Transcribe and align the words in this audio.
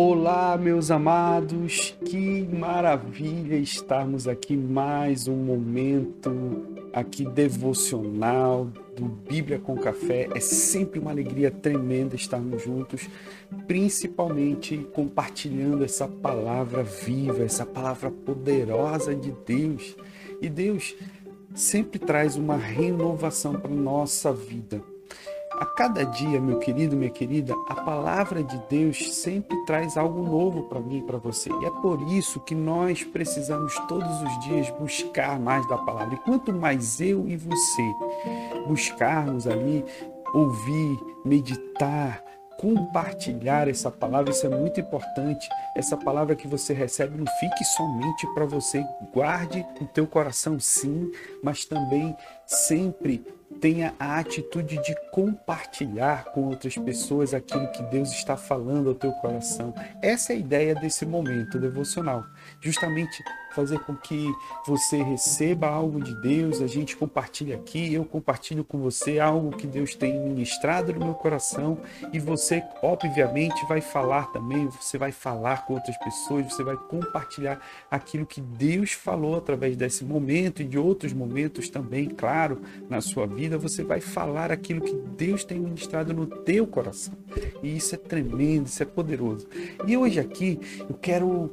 Olá, 0.00 0.56
meus 0.56 0.92
amados, 0.92 1.92
que 2.04 2.44
maravilha 2.56 3.56
estarmos 3.56 4.28
aqui 4.28 4.56
mais 4.56 5.26
um 5.26 5.34
momento 5.34 6.68
aqui 6.92 7.24
devocional 7.24 8.66
do 8.94 9.06
Bíblia 9.06 9.58
com 9.58 9.76
Café. 9.76 10.28
É 10.36 10.38
sempre 10.38 11.00
uma 11.00 11.10
alegria 11.10 11.50
tremenda 11.50 12.14
estarmos 12.14 12.62
juntos, 12.62 13.10
principalmente 13.66 14.86
compartilhando 14.94 15.82
essa 15.82 16.06
palavra 16.06 16.84
viva, 16.84 17.42
essa 17.42 17.66
palavra 17.66 18.08
poderosa 18.08 19.16
de 19.16 19.34
Deus. 19.44 19.96
E 20.40 20.48
Deus 20.48 20.94
sempre 21.56 21.98
traz 21.98 22.36
uma 22.36 22.56
renovação 22.56 23.54
para 23.54 23.74
nossa 23.74 24.32
vida. 24.32 24.80
A 25.58 25.66
cada 25.66 26.04
dia, 26.04 26.40
meu 26.40 26.60
querido, 26.60 26.96
minha 26.96 27.10
querida, 27.10 27.52
a 27.68 27.74
palavra 27.74 28.44
de 28.44 28.56
Deus 28.70 29.12
sempre 29.16 29.56
traz 29.64 29.96
algo 29.96 30.22
novo 30.22 30.62
para 30.68 30.78
mim 30.78 30.98
e 30.98 31.02
para 31.02 31.18
você. 31.18 31.50
E 31.50 31.64
é 31.64 31.70
por 31.82 32.00
isso 32.12 32.38
que 32.38 32.54
nós 32.54 33.02
precisamos 33.02 33.74
todos 33.88 34.22
os 34.22 34.38
dias 34.44 34.70
buscar 34.78 35.36
mais 35.40 35.68
da 35.68 35.76
palavra. 35.76 36.14
E 36.14 36.18
quanto 36.18 36.52
mais 36.52 37.00
eu 37.00 37.28
e 37.28 37.36
você 37.36 37.94
buscarmos 38.68 39.48
ali, 39.48 39.84
ouvir, 40.32 40.96
meditar, 41.24 42.22
compartilhar 42.56 43.66
essa 43.66 43.90
palavra, 43.90 44.30
isso 44.30 44.46
é 44.46 44.50
muito 44.50 44.78
importante. 44.78 45.48
Essa 45.76 45.96
palavra 45.96 46.36
que 46.36 46.46
você 46.46 46.72
recebe 46.72 47.18
não 47.18 47.26
fique 47.40 47.64
somente 47.64 48.26
para 48.32 48.44
você, 48.44 48.84
guarde 49.12 49.66
no 49.80 49.88
teu 49.88 50.06
coração 50.06 50.60
sim, 50.60 51.10
mas 51.42 51.64
também 51.64 52.16
sempre 52.46 53.26
tenha 53.60 53.94
a 53.98 54.18
atitude 54.18 54.80
de 54.82 54.94
compartilhar 55.10 56.26
com 56.26 56.44
outras 56.44 56.76
pessoas 56.76 57.34
aquilo 57.34 57.70
que 57.72 57.82
Deus 57.84 58.10
está 58.12 58.36
falando 58.36 58.90
ao 58.90 58.94
teu 58.94 59.12
coração. 59.12 59.74
Essa 60.02 60.32
é 60.32 60.36
a 60.36 60.38
ideia 60.38 60.74
desse 60.74 61.04
momento 61.04 61.58
devocional, 61.58 62.24
justamente 62.60 63.22
fazer 63.58 63.80
com 63.80 63.96
que 63.96 64.32
você 64.64 65.02
receba 65.02 65.66
algo 65.66 66.00
de 66.00 66.14
Deus, 66.14 66.62
a 66.62 66.68
gente 66.68 66.96
compartilha 66.96 67.56
aqui, 67.56 67.92
eu 67.92 68.04
compartilho 68.04 68.62
com 68.62 68.78
você 68.78 69.18
algo 69.18 69.50
que 69.50 69.66
Deus 69.66 69.96
tem 69.96 70.16
ministrado 70.16 70.92
no 70.92 71.06
meu 71.06 71.14
coração 71.14 71.78
e 72.12 72.20
você 72.20 72.62
obviamente 72.80 73.66
vai 73.66 73.80
falar 73.80 74.30
também, 74.30 74.68
você 74.68 74.96
vai 74.96 75.10
falar 75.10 75.66
com 75.66 75.74
outras 75.74 75.98
pessoas, 75.98 76.46
você 76.46 76.62
vai 76.62 76.76
compartilhar 76.76 77.60
aquilo 77.90 78.24
que 78.24 78.40
Deus 78.40 78.92
falou 78.92 79.36
através 79.36 79.76
desse 79.76 80.04
momento 80.04 80.62
e 80.62 80.64
de 80.64 80.78
outros 80.78 81.12
momentos 81.12 81.68
também, 81.68 82.06
claro, 82.06 82.62
na 82.88 83.00
sua 83.00 83.26
vida 83.26 83.58
você 83.58 83.82
vai 83.82 84.00
falar 84.00 84.52
aquilo 84.52 84.82
que 84.82 84.94
Deus 85.16 85.42
tem 85.42 85.58
ministrado 85.58 86.14
no 86.14 86.26
teu 86.26 86.64
coração. 86.64 87.14
E 87.60 87.76
isso 87.76 87.96
é 87.96 87.98
tremendo, 87.98 88.66
isso 88.66 88.80
é 88.84 88.86
poderoso. 88.86 89.48
E 89.84 89.96
hoje 89.96 90.20
aqui 90.20 90.60
eu 90.88 90.94
quero 90.94 91.52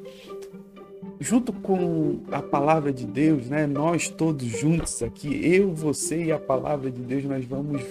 junto 1.19 1.53
com 1.53 2.19
a 2.31 2.41
palavra 2.41 2.91
de 2.91 3.05
Deus, 3.05 3.47
né? 3.49 3.65
Nós 3.65 4.07
todos 4.07 4.45
juntos 4.45 5.01
aqui, 5.01 5.39
eu, 5.43 5.73
você 5.73 6.25
e 6.25 6.31
a 6.31 6.39
palavra 6.39 6.91
de 6.91 7.01
Deus, 7.01 7.23
nós 7.25 7.45
vamos 7.45 7.81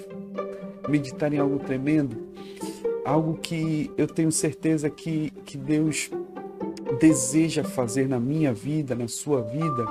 meditar 0.89 1.33
em 1.33 1.39
algo 1.39 1.59
tremendo, 1.59 2.17
algo 3.05 3.35
que 3.35 3.91
eu 3.97 4.07
tenho 4.07 4.31
certeza 4.31 4.91
que, 4.91 5.31
que 5.45 5.57
Deus 5.57 6.11
deseja 7.01 7.65
fazer 7.65 8.09
na 8.09 8.21
minha 8.21 8.53
vida, 8.53 8.95
na 8.95 9.09
sua 9.09 9.43
vida, 9.43 9.87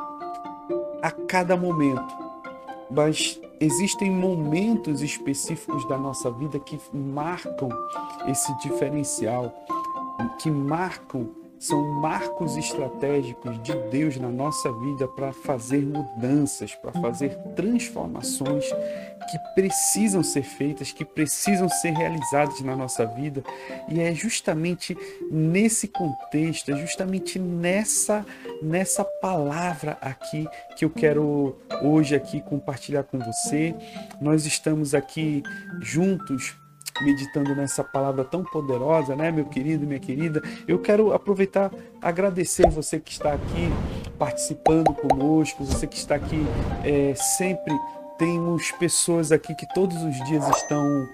a 1.01 1.11
cada 1.11 1.57
momento. 1.57 2.13
Mas 2.89 3.39
existem 3.59 4.11
momentos 4.11 5.01
específicos 5.01 5.87
da 5.87 5.97
nossa 5.97 6.29
vida 6.31 6.59
que 6.59 6.79
marcam 6.93 7.69
esse 8.27 8.55
diferencial, 8.59 9.53
que 10.39 10.49
marcam 10.49 11.29
são 11.63 11.81
marcos 11.81 12.57
estratégicos 12.57 13.61
de 13.63 13.73
Deus 13.89 14.17
na 14.17 14.27
nossa 14.27 14.69
vida 14.79 15.07
para 15.07 15.31
fazer 15.31 15.81
mudanças, 15.81 16.75
para 16.75 16.91
fazer 16.91 17.37
transformações 17.55 18.65
que 19.31 19.39
precisam 19.55 20.21
ser 20.21 20.43
feitas, 20.43 20.91
que 20.91 21.05
precisam 21.05 21.69
ser 21.69 21.91
realizadas 21.91 22.59
na 22.59 22.75
nossa 22.75 23.05
vida. 23.05 23.41
E 23.87 24.01
é 24.01 24.13
justamente 24.13 24.97
nesse 25.31 25.87
contexto, 25.87 26.69
é 26.69 26.75
justamente 26.75 27.39
nessa 27.39 28.25
nessa 28.61 29.05
palavra 29.05 29.97
aqui 30.01 30.45
que 30.75 30.83
eu 30.83 30.89
quero 30.89 31.57
hoje 31.81 32.13
aqui 32.13 32.41
compartilhar 32.41 33.03
com 33.03 33.19
você. 33.19 33.73
Nós 34.21 34.45
estamos 34.45 34.93
aqui 34.93 35.41
juntos 35.81 36.55
meditando 37.01 37.55
nessa 37.55 37.83
palavra 37.83 38.23
tão 38.23 38.43
poderosa, 38.43 39.15
né, 39.15 39.31
meu 39.31 39.45
querido, 39.45 39.85
minha 39.85 39.99
querida. 39.99 40.41
Eu 40.67 40.79
quero 40.79 41.13
aproveitar, 41.13 41.71
agradecer 42.01 42.69
você 42.69 42.99
que 42.99 43.11
está 43.11 43.33
aqui 43.33 43.69
participando 44.17 44.93
conosco, 44.93 45.63
você 45.63 45.87
que 45.87 45.97
está 45.97 46.15
aqui 46.15 46.45
é, 46.83 47.13
sempre. 47.15 47.73
Temos 48.17 48.71
pessoas 48.71 49.31
aqui 49.31 49.55
que 49.55 49.65
todos 49.73 49.97
os 49.97 50.23
dias 50.25 50.47
estão 50.55 51.07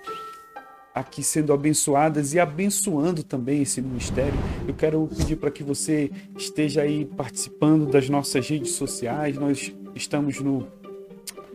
aqui 0.93 1.23
sendo 1.23 1.53
abençoadas 1.53 2.33
e 2.33 2.39
abençoando 2.39 3.23
também 3.23 3.61
esse 3.61 3.81
ministério. 3.81 4.37
Eu 4.67 4.73
quero 4.73 5.07
pedir 5.07 5.37
para 5.37 5.49
que 5.49 5.63
você 5.63 6.11
esteja 6.37 6.81
aí 6.81 7.05
participando 7.05 7.85
das 7.85 8.09
nossas 8.09 8.47
redes 8.47 8.73
sociais. 8.73 9.37
Nós 9.37 9.73
estamos 9.95 10.39
no 10.41 10.67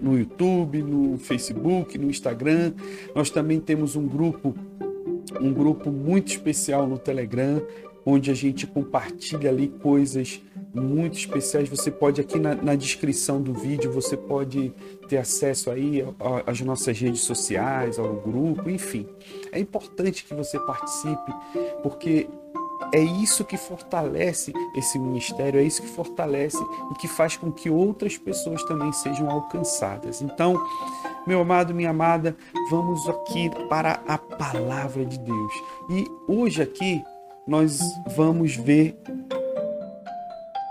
no 0.00 0.18
YouTube, 0.18 0.82
no 0.82 1.18
Facebook, 1.18 1.96
no 1.98 2.10
Instagram. 2.10 2.72
Nós 3.14 3.30
também 3.30 3.60
temos 3.60 3.96
um 3.96 4.06
grupo, 4.06 4.54
um 5.40 5.52
grupo 5.52 5.90
muito 5.90 6.28
especial 6.28 6.86
no 6.86 6.98
Telegram, 6.98 7.62
onde 8.06 8.30
a 8.30 8.34
gente 8.34 8.66
compartilha 8.66 9.50
ali 9.50 9.68
coisas 9.68 10.40
muito 10.74 11.16
especiais. 11.16 11.68
Você 11.68 11.90
pode 11.90 12.20
aqui 12.20 12.38
na, 12.38 12.54
na 12.54 12.74
descrição 12.74 13.40
do 13.40 13.54
vídeo, 13.54 13.90
você 13.90 14.16
pode 14.16 14.72
ter 15.08 15.18
acesso 15.18 15.70
aí 15.70 16.04
às 16.46 16.60
nossas 16.60 16.98
redes 16.98 17.22
sociais, 17.22 17.98
ao 17.98 18.14
grupo, 18.14 18.68
enfim. 18.68 19.06
É 19.52 19.58
importante 19.58 20.24
que 20.24 20.34
você 20.34 20.58
participe, 20.60 21.32
porque 21.82 22.28
é 22.94 23.00
isso 23.00 23.44
que 23.44 23.56
fortalece 23.56 24.52
esse 24.72 25.00
ministério, 25.00 25.58
é 25.58 25.64
isso 25.64 25.82
que 25.82 25.88
fortalece 25.88 26.64
e 26.92 26.94
que 26.94 27.08
faz 27.08 27.36
com 27.36 27.50
que 27.50 27.68
outras 27.68 28.16
pessoas 28.16 28.62
também 28.62 28.92
sejam 28.92 29.28
alcançadas. 29.28 30.22
Então, 30.22 30.64
meu 31.26 31.40
amado, 31.40 31.74
minha 31.74 31.90
amada, 31.90 32.36
vamos 32.70 33.08
aqui 33.08 33.50
para 33.68 34.00
a 34.06 34.16
palavra 34.16 35.04
de 35.04 35.18
Deus. 35.18 35.52
E 35.90 36.06
hoje 36.28 36.62
aqui 36.62 37.02
nós 37.48 37.80
vamos 38.14 38.54
ver 38.54 38.96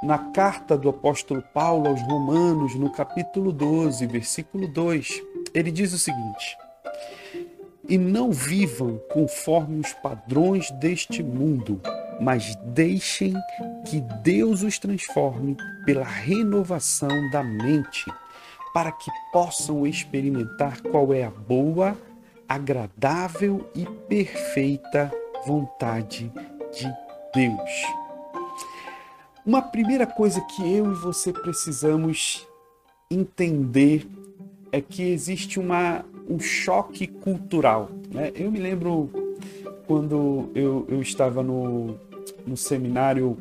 na 0.02 0.18
carta 0.32 0.78
do 0.78 0.88
apóstolo 0.88 1.44
Paulo 1.54 1.90
aos 1.90 2.02
Romanos, 2.04 2.74
no 2.76 2.90
capítulo 2.90 3.52
12, 3.52 4.08
versículo 4.08 4.66
2, 4.66 5.22
ele 5.54 5.72
diz 5.72 5.92
o 5.92 6.00
seguinte: 6.00 6.58
E 7.90 7.98
não 7.98 8.32
vivam 8.32 8.98
conforme 9.12 9.82
os 9.82 9.92
padrões 9.92 10.72
deste 10.72 11.22
mundo 11.22 11.82
mas 12.20 12.56
deixem 12.66 13.34
que 13.86 14.02
Deus 14.22 14.64
os 14.64 14.80
transforme 14.80 15.58
pela 15.86 16.04
renovação 16.04 17.30
da 17.32 17.44
mente, 17.44 18.06
para 18.74 18.92
que 18.92 19.12
possam 19.32 19.86
experimentar 19.86 20.82
qual 20.82 21.14
é 21.14 21.24
a 21.24 21.30
boa, 21.30 21.98
agradável 22.48 23.70
e 23.76 23.86
perfeita 23.86 25.12
vontade 25.46 26.32
de 26.72 26.92
Deus. 27.34 28.04
Uma 29.46 29.62
primeira 29.62 30.08
coisa 30.08 30.40
que 30.42 30.62
eu 30.62 30.92
e 30.92 30.96
você 30.96 31.34
precisamos 31.34 32.48
entender 33.12 34.08
é 34.72 34.82
que 34.82 35.04
existe 35.04 35.60
uma, 35.60 36.04
um 36.28 36.40
choque 36.40 37.08
cultural. 37.08 37.90
Né? 38.12 38.32
Eu 38.36 38.50
me 38.50 38.60
lembro 38.60 39.10
quando 39.86 40.50
eu, 40.56 40.86
eu 40.90 41.02
estava 41.02 41.44
no, 41.44 42.00
no 42.46 42.58
seminário 42.58 43.38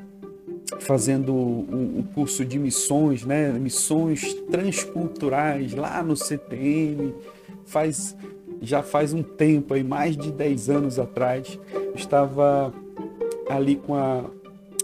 fazendo 0.80 1.34
o, 1.34 2.00
o, 2.00 2.04
curso 2.14 2.44
de 2.44 2.58
missões, 2.58 3.24
né? 3.24 3.52
Missões 3.52 4.34
transculturais 4.50 5.74
lá 5.74 6.02
no 6.02 6.16
CTM, 6.16 7.14
faz 7.64 8.16
já 8.62 8.80
faz 8.80 9.12
um 9.12 9.24
tempo 9.24 9.74
aí, 9.74 9.82
mais 9.82 10.16
de 10.16 10.30
10 10.30 10.70
anos 10.70 10.98
atrás, 10.98 11.58
estava 11.96 12.72
ali 13.50 13.74
com 13.74 13.96
a, 13.96 14.24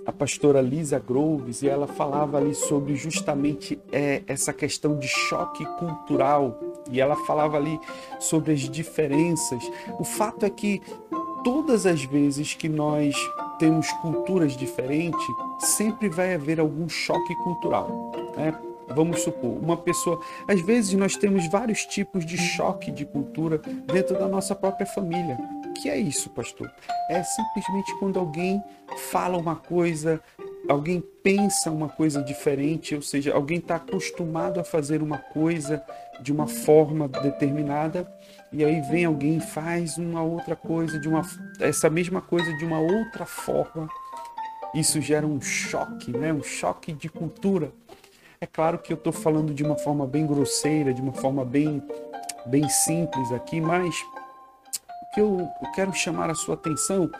a 0.04 0.12
pastora 0.12 0.60
Lisa 0.60 0.98
Groves 0.98 1.62
e 1.62 1.68
ela 1.68 1.86
falava 1.86 2.38
ali 2.38 2.56
sobre 2.56 2.96
justamente 2.96 3.78
é, 3.92 4.22
essa 4.26 4.52
questão 4.52 4.98
de 4.98 5.06
choque 5.06 5.64
cultural 5.78 6.58
e 6.90 7.00
ela 7.00 7.14
falava 7.24 7.56
ali 7.56 7.78
sobre 8.18 8.52
as 8.52 8.60
diferenças. 8.60 9.62
O 10.00 10.04
fato 10.04 10.44
é 10.44 10.50
que 10.50 10.82
todas 11.44 11.86
as 11.86 12.02
vezes 12.02 12.54
que 12.54 12.68
nós 12.68 13.14
temos 13.58 13.90
culturas 14.00 14.56
diferentes, 14.56 15.26
sempre 15.58 16.08
vai 16.08 16.34
haver 16.34 16.60
algum 16.60 16.88
choque 16.88 17.34
cultural. 17.36 18.12
Né? 18.36 18.54
Vamos 18.94 19.22
supor, 19.22 19.58
uma 19.62 19.76
pessoa. 19.76 20.20
Às 20.48 20.60
vezes 20.62 20.94
nós 20.94 21.16
temos 21.16 21.46
vários 21.50 21.84
tipos 21.84 22.24
de 22.24 22.38
choque 22.38 22.90
de 22.90 23.04
cultura 23.04 23.58
dentro 23.58 24.18
da 24.18 24.26
nossa 24.26 24.54
própria 24.54 24.86
família. 24.86 25.38
que 25.80 25.88
é 25.88 25.96
isso, 25.96 26.30
pastor? 26.30 26.70
É 27.10 27.22
simplesmente 27.22 27.94
quando 27.98 28.18
alguém 28.18 28.62
fala 29.10 29.36
uma 29.36 29.56
coisa, 29.56 30.20
alguém 30.68 31.02
pensa 31.22 31.70
uma 31.70 31.88
coisa 31.88 32.22
diferente, 32.22 32.94
ou 32.94 33.02
seja, 33.02 33.34
alguém 33.34 33.58
está 33.58 33.76
acostumado 33.76 34.60
a 34.60 34.64
fazer 34.64 35.02
uma 35.02 35.18
coisa 35.18 35.82
de 36.20 36.30
uma 36.30 36.46
forma 36.46 37.08
determinada 37.08 38.10
e 38.52 38.64
aí 38.64 38.80
vem 38.82 39.04
alguém 39.04 39.38
e 39.38 39.40
faz 39.40 39.98
uma 39.98 40.22
outra 40.22 40.54
coisa 40.54 40.98
de 40.98 41.08
uma 41.08 41.22
essa 41.60 41.88
mesma 41.88 42.20
coisa 42.20 42.52
de 42.56 42.64
uma 42.64 42.78
outra 42.78 43.24
forma. 43.24 43.88
Isso 44.74 45.00
gera 45.00 45.26
um 45.26 45.40
choque, 45.40 46.12
né? 46.12 46.32
Um 46.32 46.42
choque 46.42 46.92
de 46.92 47.08
cultura. 47.08 47.72
É 48.40 48.46
claro 48.46 48.78
que 48.78 48.92
eu 48.92 48.96
estou 48.96 49.12
falando 49.12 49.54
de 49.54 49.64
uma 49.64 49.76
forma 49.76 50.06
bem 50.06 50.26
grosseira, 50.26 50.92
de 50.92 51.00
uma 51.00 51.12
forma 51.12 51.44
bem 51.44 51.82
bem 52.46 52.68
simples 52.68 53.30
aqui, 53.32 53.60
mas 53.60 53.94
o 55.02 55.14
que 55.14 55.20
eu, 55.20 55.48
eu 55.62 55.72
quero 55.72 55.92
chamar 55.92 56.30
a 56.30 56.34
sua 56.34 56.54
atenção 56.54 57.10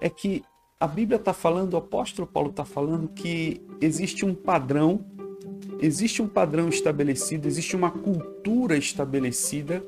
é 0.00 0.08
que 0.08 0.44
a 0.84 0.86
Bíblia 0.86 1.16
está 1.16 1.32
falando, 1.32 1.72
o 1.72 1.76
apóstolo 1.78 2.28
Paulo 2.28 2.50
está 2.50 2.62
falando 2.62 3.08
que 3.08 3.62
existe 3.80 4.26
um 4.26 4.34
padrão, 4.34 5.02
existe 5.80 6.20
um 6.20 6.28
padrão 6.28 6.68
estabelecido, 6.68 7.48
existe 7.48 7.74
uma 7.74 7.90
cultura 7.90 8.76
estabelecida. 8.76 9.82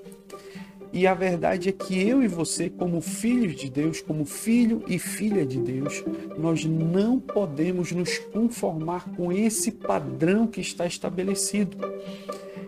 E 0.95 1.07
a 1.07 1.13
verdade 1.13 1.69
é 1.69 1.73
que 1.73 2.01
eu 2.01 2.23
e 2.23 2.29
você, 2.29 2.71
como 2.71 3.03
filhos 3.03 3.57
de 3.57 3.69
Deus, 3.69 4.01
como 4.01 4.25
filho 4.25 4.83
e 4.89 4.99
filha 4.99 5.45
de 5.45 5.59
Deus, 5.59 6.03
nós 6.39 6.65
não 6.65 7.21
podemos 7.21 7.93
nos 7.93 8.17
conformar 8.19 9.05
com 9.15 9.31
esse 9.31 9.73
padrão 9.73 10.47
que 10.47 10.63
está 10.63 10.87
estabelecido. 10.87 11.77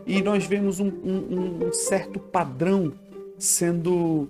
E 0.06 0.20
nós 0.20 0.44
vemos 0.44 0.80
um, 0.80 0.88
um, 1.02 1.68
um 1.68 1.72
certo 1.72 2.20
padrão 2.20 2.92
sendo 3.38 4.28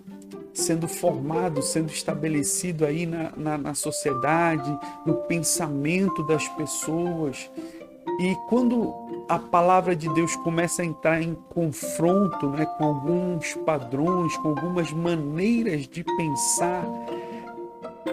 sendo 0.58 0.88
formado, 0.88 1.62
sendo 1.62 1.90
estabelecido 1.90 2.84
aí 2.84 3.06
na, 3.06 3.32
na, 3.36 3.58
na 3.58 3.74
sociedade, 3.74 4.76
no 5.06 5.14
pensamento 5.14 6.22
das 6.24 6.46
pessoas. 6.48 7.50
E 8.20 8.34
quando 8.48 8.92
a 9.28 9.38
palavra 9.38 9.94
de 9.94 10.12
Deus 10.14 10.34
começa 10.36 10.82
a 10.82 10.84
entrar 10.84 11.22
em 11.22 11.34
confronto 11.34 12.48
né, 12.50 12.66
com 12.76 12.84
alguns 12.86 13.54
padrões, 13.54 14.36
com 14.38 14.48
algumas 14.48 14.90
maneiras 14.90 15.86
de 15.86 16.02
pensar, 16.02 16.84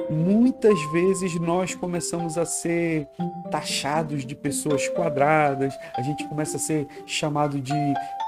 muitas 0.10 0.80
vezes 0.92 1.40
nós 1.40 1.74
começamos 1.74 2.38
a 2.38 2.46
ser 2.46 3.08
taxados 3.50 4.26
de 4.26 4.36
pessoas 4.36 4.88
quadradas, 4.90 5.74
a 5.96 6.02
gente 6.02 6.28
começa 6.28 6.58
a 6.58 6.60
ser 6.60 6.88
chamado 7.08 7.60
de 7.60 7.74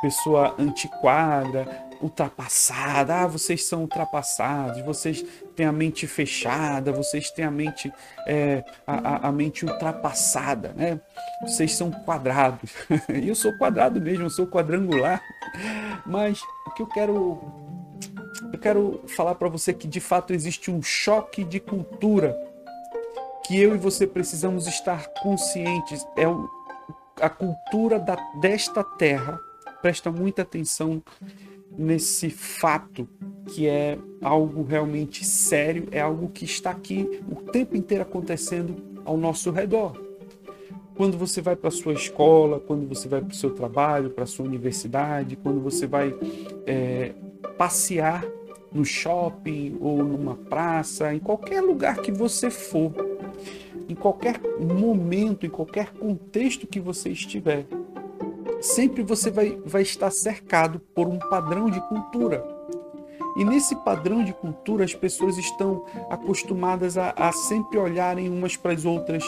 pessoa 0.01 0.55
antiquada, 0.57 1.86
ultrapassada. 2.01 3.21
Ah, 3.21 3.27
vocês 3.27 3.65
são 3.65 3.81
ultrapassados, 3.81 4.81
vocês 4.83 5.23
têm 5.55 5.65
a 5.65 5.71
mente 5.71 6.07
fechada, 6.07 6.91
vocês 6.91 7.29
têm 7.31 7.45
a 7.45 7.51
mente, 7.51 7.91
é, 8.25 8.63
a, 8.85 9.27
a, 9.27 9.31
mente 9.31 9.65
ultrapassada, 9.65 10.73
né? 10.75 10.99
Vocês 11.41 11.73
são 11.73 11.91
quadrados. 11.91 12.71
eu 13.09 13.35
sou 13.35 13.57
quadrado 13.57 13.99
mesmo, 13.99 14.25
eu 14.25 14.29
sou 14.29 14.47
quadrangular. 14.47 15.21
Mas 16.05 16.41
o 16.65 16.71
que 16.71 16.81
eu 16.81 16.87
quero. 16.87 17.67
Eu 18.53 18.59
quero 18.59 19.03
falar 19.07 19.35
para 19.35 19.49
você 19.49 19.73
que 19.73 19.87
de 19.87 19.99
fato 19.99 20.31
existe 20.31 20.69
um 20.69 20.81
choque 20.81 21.43
de 21.43 21.59
cultura 21.59 22.37
que 23.45 23.59
eu 23.59 23.73
e 23.73 23.77
você 23.77 24.05
precisamos 24.05 24.67
estar 24.67 25.07
conscientes. 25.21 26.05
É 26.15 26.25
a 27.21 27.29
cultura 27.29 27.99
da, 27.99 28.15
desta 28.39 28.83
terra. 28.83 29.39
Presta 29.81 30.11
muita 30.11 30.41
atenção 30.41 31.01
nesse 31.77 32.29
fato 32.29 33.07
que 33.45 33.67
é 33.67 33.97
algo 34.21 34.63
realmente 34.63 35.23
sério, 35.23 35.87
é 35.91 36.01
algo 36.01 36.29
que 36.29 36.43
está 36.43 36.71
aqui 36.71 37.21
o 37.29 37.35
tempo 37.35 37.77
inteiro 37.77 38.03
acontecendo 38.03 38.75
ao 39.05 39.15
nosso 39.17 39.51
redor. 39.51 40.01
Quando 40.95 41.17
você 41.17 41.41
vai 41.41 41.55
para 41.55 41.67
a 41.67 41.71
sua 41.71 41.93
escola, 41.93 42.59
quando 42.59 42.87
você 42.87 43.07
vai 43.07 43.21
para 43.21 43.31
o 43.31 43.35
seu 43.35 43.51
trabalho, 43.51 44.09
para 44.09 44.23
a 44.23 44.27
sua 44.27 44.45
universidade, 44.45 45.35
quando 45.35 45.61
você 45.61 45.85
vai 45.85 46.13
é, 46.65 47.13
passear 47.57 48.25
no 48.73 48.83
shopping 48.83 49.77
ou 49.79 50.03
numa 50.03 50.35
praça, 50.35 51.13
em 51.13 51.19
qualquer 51.19 51.61
lugar 51.61 51.97
que 51.97 52.11
você 52.11 52.49
for, 52.49 52.91
em 53.87 53.95
qualquer 53.95 54.41
momento, 54.59 55.45
em 55.45 55.49
qualquer 55.49 55.93
contexto 55.93 56.67
que 56.67 56.79
você 56.79 57.09
estiver, 57.09 57.65
sempre 58.61 59.03
você 59.03 59.29
vai, 59.29 59.59
vai 59.65 59.81
estar 59.81 60.11
cercado 60.11 60.79
por 60.79 61.07
um 61.07 61.17
padrão 61.17 61.69
de 61.69 61.79
cultura. 61.87 62.43
E 63.37 63.45
nesse 63.45 63.75
padrão 63.75 64.23
de 64.23 64.33
cultura, 64.33 64.83
as 64.83 64.95
pessoas 64.95 65.37
estão 65.37 65.85
acostumadas 66.09 66.97
a, 66.97 67.13
a 67.15 67.31
sempre 67.31 67.77
olharem 67.77 68.29
umas 68.29 68.57
para 68.57 68.73
as 68.73 68.83
outras 68.83 69.23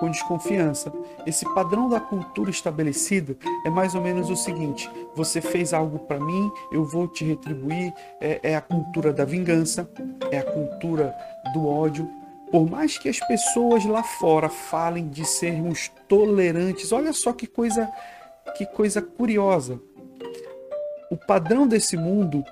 com 0.00 0.10
desconfiança. 0.10 0.92
Esse 1.24 1.44
padrão 1.54 1.88
da 1.88 2.00
cultura 2.00 2.50
estabelecida 2.50 3.36
é 3.64 3.70
mais 3.70 3.94
ou 3.94 4.00
menos 4.00 4.28
o 4.30 4.34
seguinte: 4.34 4.90
você 5.14 5.40
fez 5.40 5.72
algo 5.72 6.00
para 6.00 6.18
mim, 6.18 6.50
eu 6.72 6.84
vou 6.84 7.06
te 7.06 7.24
retribuir. 7.24 7.94
É, 8.20 8.40
é 8.42 8.56
a 8.56 8.60
cultura 8.60 9.12
da 9.12 9.24
vingança, 9.24 9.88
é 10.32 10.38
a 10.38 10.52
cultura 10.52 11.14
do 11.54 11.68
ódio, 11.68 12.10
por 12.52 12.68
mais 12.68 12.98
que 12.98 13.08
as 13.08 13.18
pessoas 13.18 13.82
lá 13.86 14.02
fora 14.02 14.48
falem 14.48 15.08
de 15.08 15.24
sermos 15.24 15.90
tolerantes, 16.06 16.92
olha 16.92 17.12
só 17.14 17.32
que 17.32 17.46
coisa 17.46 17.90
que 18.56 18.66
coisa 18.66 19.00
curiosa. 19.00 19.80
O 21.10 21.16
padrão 21.16 21.66
desse 21.66 21.96
mundo 21.96 22.44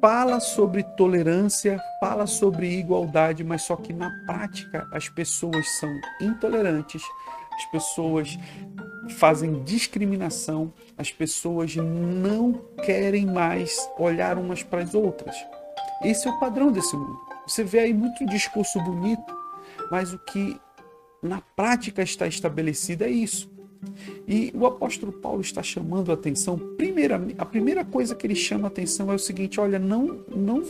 fala 0.00 0.40
sobre 0.40 0.82
tolerância, 0.82 1.80
fala 2.00 2.26
sobre 2.26 2.78
igualdade, 2.78 3.44
mas 3.44 3.62
só 3.62 3.76
que 3.76 3.92
na 3.92 4.10
prática 4.26 4.86
as 4.92 5.08
pessoas 5.08 5.68
são 5.78 5.90
intolerantes, 6.20 7.02
as 7.54 7.64
pessoas 7.66 8.38
fazem 9.16 9.62
discriminação, 9.62 10.72
as 10.96 11.12
pessoas 11.12 11.76
não 11.76 12.52
querem 12.84 13.26
mais 13.26 13.88
olhar 13.98 14.38
umas 14.38 14.62
para 14.62 14.82
as 14.82 14.94
outras. 14.94 15.36
Esse 16.02 16.26
é 16.26 16.30
o 16.30 16.38
padrão 16.40 16.72
desse 16.72 16.96
mundo. 16.96 17.18
Você 17.46 17.62
vê 17.62 17.80
aí 17.80 17.94
muito 17.94 18.26
discurso 18.26 18.80
bonito, 18.80 19.36
mas 19.90 20.12
o 20.12 20.18
que 20.18 20.60
na 21.22 21.40
prática 21.40 22.02
está 22.02 22.26
estabelecido 22.26 23.04
é 23.04 23.10
isso. 23.10 23.53
E 24.26 24.52
o 24.54 24.66
apóstolo 24.66 25.12
Paulo 25.12 25.40
está 25.40 25.62
chamando 25.62 26.10
a 26.10 26.14
atenção. 26.14 26.58
Primeira, 26.58 27.20
a 27.38 27.44
primeira 27.44 27.84
coisa 27.84 28.14
que 28.14 28.26
ele 28.26 28.34
chama 28.34 28.66
a 28.66 28.68
atenção 28.68 29.10
é 29.10 29.14
o 29.14 29.18
seguinte: 29.18 29.60
olha, 29.60 29.78
não, 29.78 30.20
não 30.34 30.62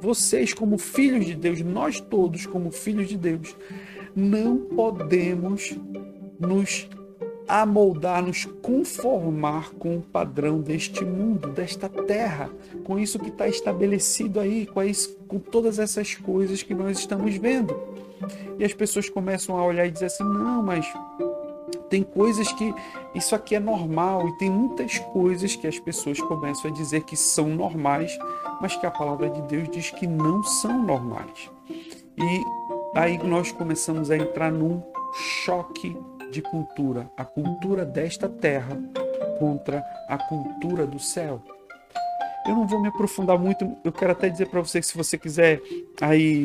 vocês 0.00 0.52
como 0.52 0.78
filhos 0.78 1.26
de 1.26 1.36
Deus, 1.36 1.60
nós 1.60 2.00
todos 2.00 2.44
como 2.44 2.72
filhos 2.72 3.08
de 3.08 3.16
Deus, 3.16 3.56
não 4.16 4.58
podemos 4.58 5.76
nos 6.40 6.88
amoldar, 7.46 8.24
nos 8.24 8.44
conformar 8.44 9.70
com 9.74 9.98
o 9.98 10.00
padrão 10.00 10.60
deste 10.60 11.04
mundo, 11.04 11.48
desta 11.48 11.88
terra, 11.88 12.50
com 12.82 12.98
isso 12.98 13.18
que 13.18 13.28
está 13.28 13.46
estabelecido 13.46 14.40
aí, 14.40 14.66
com, 14.66 14.82
isso, 14.82 15.16
com 15.28 15.38
todas 15.38 15.78
essas 15.78 16.14
coisas 16.14 16.62
que 16.62 16.74
nós 16.74 16.98
estamos 16.98 17.36
vendo. 17.36 17.78
E 18.58 18.64
as 18.64 18.72
pessoas 18.72 19.08
começam 19.08 19.56
a 19.56 19.64
olhar 19.64 19.86
e 19.86 19.90
dizer 19.90 20.06
assim: 20.06 20.24
não, 20.24 20.62
mas 20.62 20.86
tem 21.92 22.02
coisas 22.02 22.50
que 22.50 22.74
isso 23.14 23.34
aqui 23.34 23.54
é 23.54 23.60
normal 23.60 24.26
e 24.26 24.38
tem 24.38 24.48
muitas 24.48 24.98
coisas 24.98 25.54
que 25.54 25.66
as 25.66 25.78
pessoas 25.78 26.18
começam 26.22 26.70
a 26.70 26.72
dizer 26.72 27.02
que 27.02 27.14
são 27.14 27.50
normais, 27.50 28.18
mas 28.62 28.74
que 28.74 28.86
a 28.86 28.90
palavra 28.90 29.28
de 29.28 29.42
Deus 29.42 29.68
diz 29.68 29.90
que 29.90 30.06
não 30.06 30.42
são 30.42 30.82
normais. 30.82 31.50
E 32.16 32.44
aí 32.98 33.18
nós 33.18 33.52
começamos 33.52 34.10
a 34.10 34.16
entrar 34.16 34.50
num 34.50 34.82
choque 35.44 35.94
de 36.30 36.40
cultura, 36.40 37.10
a 37.14 37.26
cultura 37.26 37.84
desta 37.84 38.26
terra 38.26 38.74
contra 39.38 39.84
a 40.08 40.16
cultura 40.16 40.86
do 40.86 40.98
céu. 40.98 41.42
Eu 42.46 42.54
não 42.54 42.66
vou 42.66 42.80
me 42.80 42.88
aprofundar 42.88 43.38
muito, 43.38 43.70
eu 43.84 43.92
quero 43.92 44.12
até 44.12 44.30
dizer 44.30 44.48
para 44.48 44.62
você 44.62 44.80
que 44.80 44.86
se 44.86 44.96
você 44.96 45.18
quiser 45.18 45.60
aí 46.00 46.42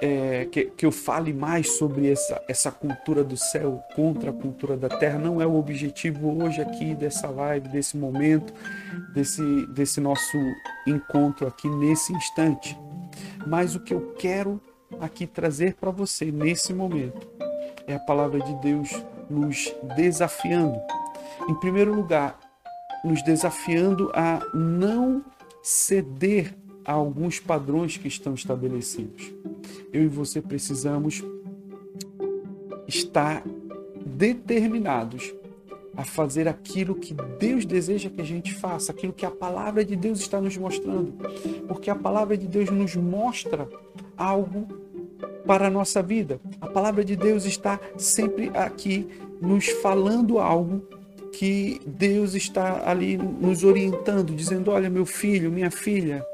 é, 0.00 0.46
que, 0.46 0.64
que, 0.64 0.86
eu 0.86 0.92
fale 0.92 1.32
mais 1.32 1.76
sobre 1.76 2.10
essa, 2.10 2.42
essa 2.48 2.70
cultura 2.70 3.22
do 3.22 3.36
céu 3.36 3.82
contra 3.94 4.30
a 4.30 4.32
cultura 4.32 4.76
da 4.76 4.88
terra. 4.88 5.18
Não 5.18 5.40
é 5.40 5.46
o 5.46 5.56
objetivo 5.56 6.42
hoje 6.42 6.60
aqui 6.60 6.94
dessa 6.94 7.28
live, 7.28 7.68
desse 7.68 7.96
momento, 7.96 8.52
desse, 9.14 9.66
desse 9.68 10.00
nosso 10.00 10.38
encontro 10.86 11.46
aqui 11.46 11.68
nesse 11.68 12.12
instante. 12.12 12.78
Mas 13.46 13.74
o 13.74 13.80
que 13.80 13.94
eu 13.94 14.14
quero 14.18 14.60
aqui 15.00 15.26
trazer 15.26 15.74
para 15.74 15.90
você 15.90 16.30
nesse 16.30 16.72
momento 16.72 17.26
é 17.86 17.94
a 17.94 18.00
palavra 18.00 18.40
de 18.40 18.54
Deus 18.56 18.90
nos 19.28 19.72
desafiando. 19.96 20.80
Em 21.48 21.54
primeiro 21.54 21.94
lugar, 21.94 22.38
nos 23.04 23.22
desafiando 23.22 24.10
a 24.14 24.40
não 24.54 25.24
ceder 25.62 26.54
a 26.84 26.92
alguns 26.92 27.38
padrões 27.38 27.96
que 27.96 28.08
estão 28.08 28.34
estabelecidos 28.34 29.41
eu 29.92 30.02
e 30.02 30.08
você 30.08 30.40
precisamos 30.40 31.22
estar 32.86 33.42
determinados 34.04 35.34
a 35.96 36.04
fazer 36.04 36.48
aquilo 36.48 36.94
que 36.94 37.14
Deus 37.38 37.64
deseja 37.64 38.08
que 38.08 38.20
a 38.20 38.24
gente 38.24 38.54
faça, 38.54 38.92
aquilo 38.92 39.12
que 39.12 39.26
a 39.26 39.30
palavra 39.30 39.84
de 39.84 39.94
Deus 39.94 40.20
está 40.20 40.40
nos 40.40 40.56
mostrando. 40.56 41.12
Porque 41.68 41.90
a 41.90 41.94
palavra 41.94 42.36
de 42.36 42.46
Deus 42.46 42.70
nos 42.70 42.96
mostra 42.96 43.68
algo 44.16 44.66
para 45.46 45.66
a 45.66 45.70
nossa 45.70 46.02
vida. 46.02 46.40
A 46.60 46.66
palavra 46.66 47.04
de 47.04 47.14
Deus 47.14 47.44
está 47.44 47.78
sempre 47.96 48.50
aqui 48.54 49.06
nos 49.40 49.68
falando 49.68 50.38
algo 50.38 50.82
que 51.32 51.80
Deus 51.86 52.34
está 52.34 52.88
ali 52.88 53.16
nos 53.16 53.64
orientando, 53.64 54.34
dizendo: 54.34 54.70
Olha, 54.70 54.88
meu 54.88 55.04
filho, 55.04 55.50
minha 55.50 55.70
filha, 55.70 56.24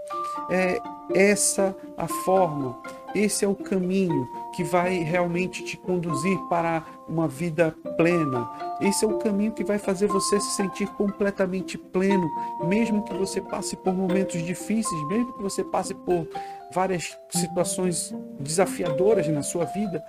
é 0.50 0.78
essa 1.14 1.74
a 1.96 2.06
forma, 2.06 2.78
esse 3.14 3.44
é 3.44 3.48
o 3.48 3.54
caminho 3.54 4.28
que 4.54 4.62
vai 4.62 4.98
realmente 4.98 5.64
te 5.64 5.76
conduzir 5.76 6.38
para 6.48 6.84
uma 7.08 7.26
vida 7.26 7.74
plena. 7.96 8.50
Esse 8.80 9.04
é 9.04 9.08
o 9.08 9.18
caminho 9.18 9.52
que 9.52 9.64
vai 9.64 9.78
fazer 9.78 10.06
você 10.06 10.38
se 10.40 10.50
sentir 10.56 10.88
completamente 10.90 11.78
pleno, 11.78 12.28
mesmo 12.64 13.04
que 13.04 13.14
você 13.14 13.40
passe 13.40 13.76
por 13.76 13.94
momentos 13.94 14.42
difíceis, 14.44 15.08
mesmo 15.08 15.32
que 15.32 15.42
você 15.42 15.64
passe 15.64 15.94
por 15.94 16.28
várias 16.72 17.16
situações 17.30 18.14
desafiadoras 18.38 19.26
na 19.28 19.42
sua 19.42 19.64
vida, 19.64 20.04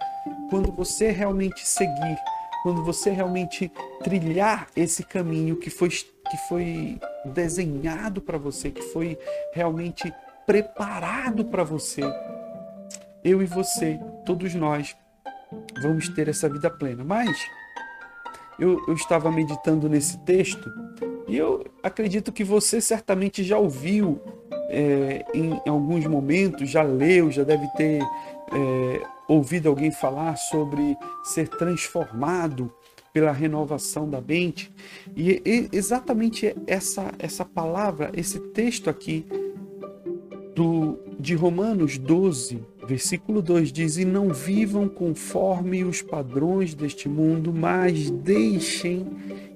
quando 0.50 0.72
você 0.72 1.10
realmente 1.12 1.66
seguir, 1.66 2.18
quando 2.64 2.84
você 2.84 3.12
realmente 3.12 3.72
trilhar 4.04 4.68
esse 4.76 5.04
caminho 5.04 5.56
que 5.56 5.70
foi, 5.70 5.90
que 5.90 6.38
foi 6.48 7.00
desenhado 7.26 8.22
para 8.22 8.38
você, 8.38 8.70
que 8.72 8.82
foi 8.82 9.18
realmente 9.54 10.14
preparado 10.46 11.46
para 11.46 11.64
você, 11.64 12.02
eu 13.24 13.42
e 13.42 13.46
você, 13.46 14.00
todos 14.26 14.54
nós, 14.56 14.96
vamos 15.82 16.10
ter 16.10 16.28
essa 16.28 16.50
vida 16.50 16.70
plena. 16.70 17.04
Mas 17.04 17.38
eu, 18.60 18.84
eu 18.88 18.94
estava 18.94 19.32
meditando 19.32 19.88
nesse 19.90 20.18
texto 20.20 20.72
e 21.28 21.38
eu 21.38 21.66
acredito 21.84 22.32
que 22.32 22.44
você 22.44 22.82
certamente 22.82 23.44
já 23.44 23.58
ouviu 23.58 24.22
é, 24.70 25.26
em, 25.34 25.60
alguns 25.68 26.06
momentos, 26.06 26.70
já 26.70 26.84
leu, 26.84 27.32
já 27.32 27.44
deve 27.44 27.68
ter 27.76 28.02
é, 28.02 29.02
ouvido 29.28 29.70
alguém 29.70 29.92
falar 29.92 30.36
sobre 30.36 30.98
ser 31.24 31.48
transformado 31.48 32.72
pela 33.14 33.32
renovação 33.32 34.10
da 34.10 34.22
mente. 34.22 34.72
E, 35.16 35.42
e 35.46 35.70
exatamente 35.76 36.56
essa, 36.68 37.12
essa 37.18 37.44
palavra, 37.44 38.12
esse 38.16 38.40
texto 38.52 38.90
aqui 38.90 39.26
do, 40.56 41.00
de 41.20 41.36
Romanos 41.36 41.98
12, 41.98 42.64
versículo 42.90 43.42
2 43.42 43.72
diz: 43.72 43.98
E 43.98 44.06
não 44.06 44.30
vivam 44.30 44.90
conforme 44.90 45.84
os 45.84 46.02
padrões 46.02 46.74
deste 46.74 47.08
mundo, 47.08 47.54
mas 47.54 48.10
deixem 48.10 49.08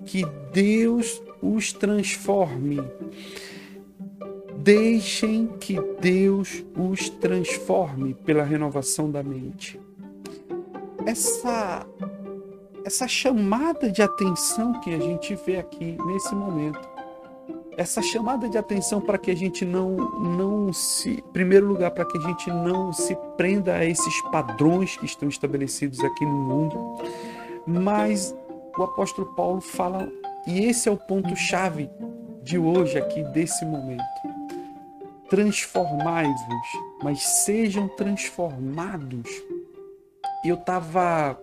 que 0.06 0.24
Deus 0.54 1.22
os 1.42 1.74
transforme 1.74 2.80
Deixem 4.64 5.48
que 5.60 5.78
Deus 6.00 6.64
os 6.78 7.10
transforme 7.10 8.14
pela 8.14 8.46
renovação 8.46 9.12
da 9.12 9.22
mente. 9.22 9.78
Essa 11.06 11.86
essa 12.86 13.06
chamada 13.06 13.92
de 13.92 14.02
atenção 14.02 14.80
que 14.80 14.94
a 14.94 15.00
gente 15.00 15.36
vê 15.46 15.58
aqui 15.58 15.98
nesse 16.06 16.34
momento. 16.34 16.93
Essa 17.78 18.02
chamada 18.02 18.48
de 18.48 18.58
atenção 18.58 19.02
para 19.02 19.18
que 19.18 19.32
a 19.32 19.36
gente 19.36 19.66
não 19.66 19.96
não 19.96 20.74
se, 20.74 21.12
em 21.12 21.32
primeiro 21.32 21.66
lugar, 21.66 21.92
para 21.92 22.06
que 22.06 22.18
a 22.18 22.22
gente 22.22 22.50
não 22.50 22.94
se 22.94 23.16
prenda 23.38 23.76
a 23.76 23.86
esses 23.86 24.22
padrões 24.32 24.96
que 24.98 25.06
estão 25.06 25.28
estabelecidos 25.28 26.00
aqui 26.00 26.26
no 26.26 26.34
mundo. 26.34 26.98
Mas 27.66 28.36
o 28.78 28.84
apóstolo 28.84 29.34
Paulo 29.36 29.62
fala 29.62 30.12
e 30.48 30.66
esse 30.66 30.90
é 30.90 30.92
o 30.92 30.98
ponto 30.98 31.36
chave 31.36 31.90
de 32.44 32.58
hoje 32.58 32.98
aqui 32.98 33.24
desse 33.24 33.66
momento 33.66 34.04
transformai-vos, 35.34 36.68
mas 37.02 37.24
sejam 37.24 37.88
transformados. 37.88 39.28
Eu 40.46 40.54
estava 40.54 41.40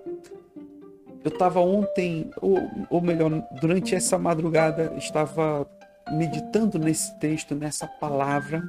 eu 1.25 1.29
estava 1.29 1.59
ontem, 1.59 2.31
ou, 2.41 2.57
ou 2.89 3.01
melhor, 3.01 3.31
durante 3.61 3.95
essa 3.95 4.17
madrugada, 4.17 4.95
estava 4.97 5.69
meditando 6.11 6.79
nesse 6.79 7.19
texto, 7.19 7.55
nessa 7.55 7.87
palavra, 7.87 8.63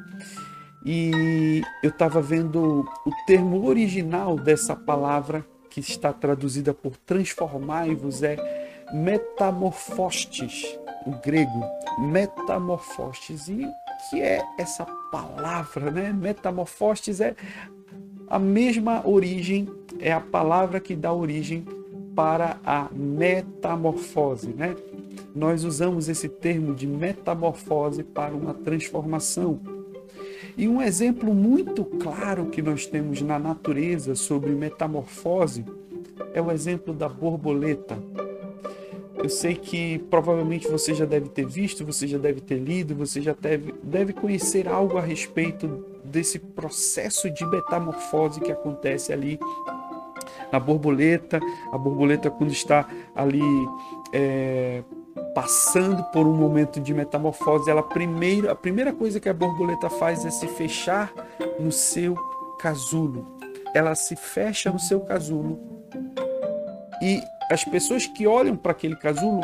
e 0.85 1.61
eu 1.83 1.89
estava 1.89 2.21
vendo 2.21 2.89
o 3.05 3.11
termo 3.27 3.67
original 3.67 4.35
dessa 4.35 4.75
palavra, 4.75 5.45
que 5.69 5.79
está 5.79 6.11
traduzida 6.11 6.73
por 6.73 6.97
transformai-vos, 6.97 8.23
é 8.23 8.35
metamorfostes, 8.91 10.77
o 11.05 11.11
grego, 11.21 11.63
metamorfostes. 11.99 13.47
E 13.47 13.67
que 14.09 14.21
é 14.21 14.43
essa 14.57 14.85
palavra, 15.11 15.91
né? 15.91 16.11
Metamorfostes 16.11 17.21
é 17.21 17.35
a 18.27 18.39
mesma 18.39 19.07
origem, 19.07 19.69
é 19.99 20.11
a 20.11 20.19
palavra 20.19 20.79
que 20.79 20.95
dá 20.95 21.13
origem 21.13 21.65
para 22.15 22.57
a 22.65 22.87
metamorfose, 22.91 24.47
né? 24.49 24.75
Nós 25.33 25.63
usamos 25.63 26.09
esse 26.09 26.27
termo 26.27 26.75
de 26.75 26.85
metamorfose 26.85 28.03
para 28.03 28.35
uma 28.35 28.53
transformação. 28.53 29.59
E 30.57 30.67
um 30.67 30.81
exemplo 30.81 31.33
muito 31.33 31.85
claro 31.85 32.47
que 32.47 32.61
nós 32.61 32.85
temos 32.85 33.21
na 33.21 33.39
natureza 33.39 34.15
sobre 34.15 34.51
metamorfose 34.51 35.65
é 36.33 36.41
o 36.41 36.51
exemplo 36.51 36.93
da 36.93 37.07
borboleta. 37.07 37.97
Eu 39.15 39.29
sei 39.29 39.55
que 39.55 39.99
provavelmente 40.09 40.67
você 40.67 40.93
já 40.93 41.05
deve 41.05 41.29
ter 41.29 41.45
visto, 41.45 41.85
você 41.85 42.07
já 42.07 42.17
deve 42.17 42.41
ter 42.41 42.57
lido, 42.57 42.95
você 42.95 43.21
já 43.21 43.35
deve, 43.39 43.73
deve 43.83 44.13
conhecer 44.13 44.67
algo 44.67 44.97
a 44.97 45.01
respeito 45.01 45.85
desse 46.03 46.39
processo 46.39 47.29
de 47.29 47.45
metamorfose 47.45 48.41
que 48.41 48.51
acontece 48.51 49.13
ali 49.13 49.39
na 50.51 50.59
borboleta. 50.59 51.39
A 51.71 51.77
borboleta, 51.77 52.31
quando 52.31 52.51
está 52.51 52.89
ali 53.15 53.41
é, 54.11 54.83
passando 55.33 56.03
por 56.05 56.27
um 56.27 56.33
momento 56.33 56.79
de 56.79 56.93
metamorfose, 56.93 57.69
ela 57.69 57.83
primeiro, 57.83 58.49
a 58.49 58.55
primeira 58.55 58.93
coisa 58.93 59.19
que 59.19 59.29
a 59.29 59.33
borboleta 59.33 59.89
faz 59.89 60.25
é 60.25 60.31
se 60.31 60.47
fechar 60.47 61.11
no 61.59 61.71
seu 61.71 62.15
casulo. 62.59 63.37
Ela 63.73 63.95
se 63.95 64.15
fecha 64.15 64.71
no 64.71 64.79
seu 64.79 64.99
casulo 65.01 65.59
e 67.01 67.21
as 67.49 67.65
pessoas 67.65 68.05
que 68.05 68.27
olham 68.27 68.55
para 68.55 68.71
aquele 68.71 68.95
casulo 68.95 69.41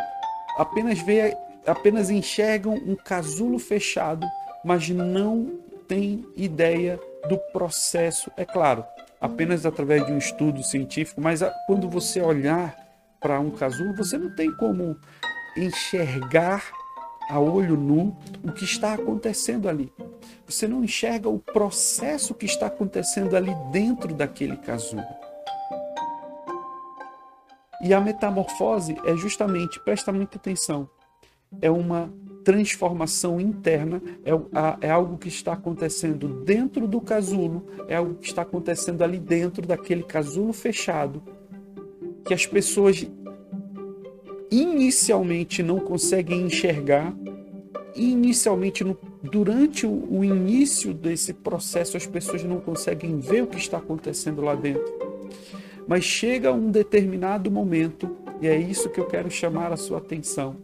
apenas 0.58 1.00
vê, 1.00 1.36
apenas 1.66 2.10
enxergam 2.10 2.74
um 2.74 2.96
casulo 2.96 3.58
fechado, 3.58 4.28
mas 4.64 4.90
não 4.90 5.60
têm 5.88 6.26
ideia 6.36 7.00
do 7.28 7.38
processo. 7.52 8.32
É 8.38 8.46
claro, 8.46 8.86
apenas 9.20 9.66
através 9.66 10.06
de 10.06 10.12
um 10.12 10.18
estudo 10.18 10.64
científico, 10.64 11.20
mas 11.20 11.42
quando 11.66 11.90
você 11.90 12.22
olhar 12.22 12.76
para 13.20 13.40
um 13.40 13.50
casulo, 13.50 13.96
você 13.96 14.18
não 14.18 14.36
tem 14.36 14.56
como 14.56 14.96
enxergar 15.58 16.72
a 17.30 17.40
olho 17.40 17.76
nu 17.76 18.16
o 18.44 18.52
que 18.52 18.64
está 18.64 18.94
acontecendo 18.94 19.68
ali. 19.68 19.92
Você 20.46 20.68
não 20.68 20.84
enxerga 20.84 21.28
o 21.28 21.40
processo 21.40 22.34
que 22.34 22.46
está 22.46 22.68
acontecendo 22.68 23.36
ali 23.36 23.54
dentro 23.72 24.14
daquele 24.14 24.56
casulo. 24.56 25.04
E 27.82 27.94
a 27.94 28.02
metamorfose 28.02 28.98
é 29.06 29.16
justamente, 29.16 29.80
presta 29.80 30.12
muita 30.12 30.38
atenção, 30.38 30.90
é 31.62 31.70
uma 31.70 32.12
transformação 32.44 33.42
interna, 33.42 34.02
é, 34.24 34.88
é, 34.88 34.90
algo 34.90 35.18
que 35.18 35.28
está 35.28 35.54
acontecendo 35.54 36.44
dentro 36.46 36.88
do 36.88 37.02
casulo, 37.02 37.68
é 37.90 37.96
algo 37.98 38.16
que 38.16 38.28
está 38.28 38.42
acontecendo 38.42 39.04
ali 39.04 39.20
dentro 39.20 39.68
daquele 39.68 40.02
casulo 40.02 40.54
fechado, 40.54 41.22
que 42.26 42.34
as 42.34 42.46
pessoas 42.46 43.06
inicialmente 44.52 45.62
não 45.62 45.80
conseguem 45.80 46.42
enxergar, 46.42 47.14
inicialmente 47.96 48.84
no, 48.84 48.98
durante 49.24 49.86
o, 49.86 50.08
o 50.10 50.24
início 50.24 50.94
desse 50.94 51.34
processo 51.34 51.98
as 51.98 52.06
pessoas 52.06 52.44
não 52.44 52.60
conseguem 52.60 53.20
ver 53.20 53.44
o 53.44 53.48
que 53.48 53.58
está 53.58 53.78
acontecendo 53.78 54.42
lá 54.42 54.56
dentro. 54.56 55.08
Mas 55.88 56.04
chega 56.04 56.52
um 56.52 56.70
determinado 56.70 57.50
momento, 57.50 58.16
e 58.42 58.48
é 58.48 58.58
isso 58.58 58.90
que 58.90 59.00
eu 59.00 59.06
quero 59.06 59.32
chamar 59.32 59.72
a 59.72 59.78
sua 59.78 60.00
atenção. 60.00 60.58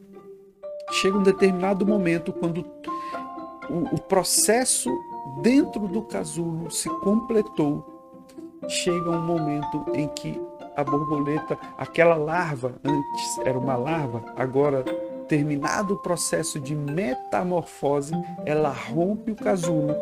Chega 0.91 1.17
um 1.17 1.23
determinado 1.23 1.85
momento 1.85 2.31
quando 2.31 2.65
o, 3.69 3.95
o 3.95 4.01
processo 4.01 4.89
dentro 5.41 5.87
do 5.87 6.01
casulo 6.01 6.69
se 6.69 6.89
completou. 6.99 7.89
Chega 8.67 9.09
um 9.09 9.21
momento 9.21 9.85
em 9.93 10.07
que 10.09 10.39
a 10.75 10.83
borboleta, 10.83 11.57
aquela 11.77 12.15
larva, 12.15 12.75
antes 12.83 13.37
era 13.45 13.57
uma 13.57 13.75
larva, 13.75 14.23
agora 14.35 14.83
terminado 15.27 15.95
o 15.95 16.01
processo 16.01 16.59
de 16.59 16.75
metamorfose, 16.75 18.13
ela 18.45 18.69
rompe 18.69 19.31
o 19.31 19.35
casulo 19.35 19.95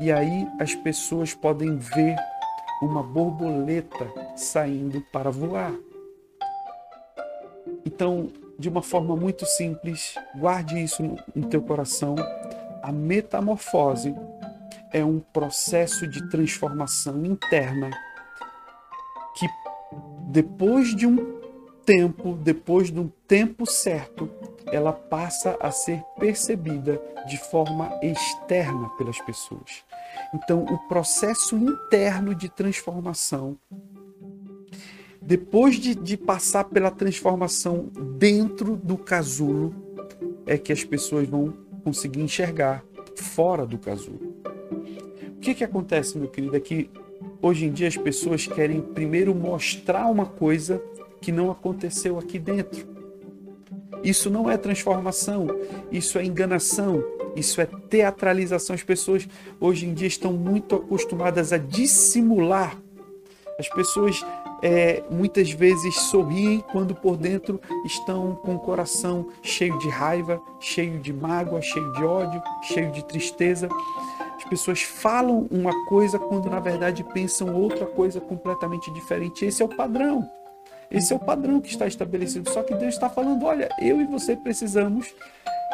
e 0.00 0.10
aí 0.10 0.48
as 0.60 0.74
pessoas 0.74 1.34
podem 1.34 1.76
ver 1.76 2.16
uma 2.80 3.02
borboleta 3.02 4.10
saindo 4.36 5.00
para 5.12 5.30
voar. 5.30 5.72
Então, 7.84 8.28
de 8.58 8.68
uma 8.68 8.82
forma 8.82 9.16
muito 9.16 9.46
simples, 9.46 10.14
guarde 10.36 10.82
isso 10.82 11.02
no 11.34 11.48
teu 11.48 11.62
coração. 11.62 12.14
A 12.82 12.92
metamorfose 12.92 14.14
é 14.92 15.04
um 15.04 15.20
processo 15.20 16.06
de 16.06 16.28
transformação 16.28 17.24
interna 17.24 17.90
depois 20.28 20.94
de 20.94 21.06
um 21.06 21.40
tempo, 21.84 22.34
depois 22.34 22.90
de 22.90 22.98
um 22.98 23.10
tempo 23.26 23.66
certo, 23.66 24.30
ela 24.66 24.92
passa 24.92 25.56
a 25.60 25.70
ser 25.70 26.02
percebida 26.18 27.00
de 27.26 27.36
forma 27.36 27.90
externa 28.02 28.88
pelas 28.90 29.20
pessoas. 29.20 29.84
Então, 30.34 30.64
o 30.64 30.78
processo 30.88 31.56
interno 31.56 32.34
de 32.34 32.48
transformação, 32.48 33.56
depois 35.20 35.76
de, 35.76 35.94
de 35.94 36.16
passar 36.16 36.64
pela 36.64 36.90
transformação 36.90 37.90
dentro 38.16 38.76
do 38.76 38.96
casulo, 38.96 39.74
é 40.46 40.56
que 40.58 40.72
as 40.72 40.84
pessoas 40.84 41.28
vão 41.28 41.52
conseguir 41.84 42.20
enxergar 42.20 42.84
fora 43.16 43.66
do 43.66 43.78
casulo. 43.78 44.34
O 45.28 45.40
que, 45.40 45.54
que 45.54 45.64
acontece, 45.64 46.16
meu 46.16 46.28
querido, 46.28 46.56
é 46.56 46.60
que 46.60 46.88
hoje 47.42 47.66
em 47.66 47.72
dia 47.72 47.88
as 47.88 47.96
pessoas 47.96 48.46
querem 48.46 48.80
primeiro 48.80 49.34
mostrar 49.34 50.06
uma 50.06 50.24
coisa 50.24 50.80
que 51.20 51.32
não 51.32 51.50
aconteceu 51.50 52.18
aqui 52.18 52.38
dentro. 52.38 52.86
Isso 54.02 54.30
não 54.30 54.50
é 54.50 54.56
transformação, 54.56 55.46
isso 55.90 56.18
é 56.18 56.24
enganação, 56.24 57.04
isso 57.36 57.60
é 57.60 57.66
teatralização. 57.66 58.74
As 58.74 58.82
pessoas 58.82 59.28
hoje 59.60 59.86
em 59.86 59.94
dia 59.94 60.08
estão 60.08 60.32
muito 60.32 60.76
acostumadas 60.76 61.52
a 61.52 61.58
dissimular. 61.58 62.76
As 63.58 63.68
pessoas 63.68 64.24
é, 64.62 65.02
muitas 65.10 65.50
vezes 65.50 65.94
sorriem 66.02 66.60
quando 66.72 66.94
por 66.94 67.16
dentro 67.16 67.60
estão 67.84 68.36
com 68.36 68.54
o 68.54 68.58
coração 68.58 69.28
cheio 69.42 69.76
de 69.78 69.88
raiva, 69.88 70.40
cheio 70.60 70.98
de 70.98 71.12
mágoa, 71.12 71.60
cheio 71.60 71.92
de 71.92 72.04
ódio, 72.04 72.42
cheio 72.62 72.90
de 72.92 73.04
tristeza. 73.04 73.68
As 74.42 74.50
pessoas 74.50 74.82
falam 74.82 75.46
uma 75.52 75.72
coisa 75.86 76.18
quando 76.18 76.50
na 76.50 76.58
verdade 76.58 77.04
pensam 77.04 77.54
outra 77.54 77.86
coisa 77.86 78.20
completamente 78.20 78.92
diferente. 78.92 79.44
Esse 79.44 79.62
é 79.62 79.64
o 79.64 79.68
padrão. 79.68 80.28
Esse 80.90 81.12
é 81.12 81.16
o 81.16 81.20
padrão 81.20 81.60
que 81.60 81.70
está 81.70 81.86
estabelecido. 81.86 82.50
Só 82.50 82.62
que 82.62 82.74
Deus 82.74 82.94
está 82.94 83.08
falando: 83.08 83.46
olha, 83.46 83.68
eu 83.80 84.00
e 84.00 84.04
você 84.04 84.36
precisamos 84.36 85.14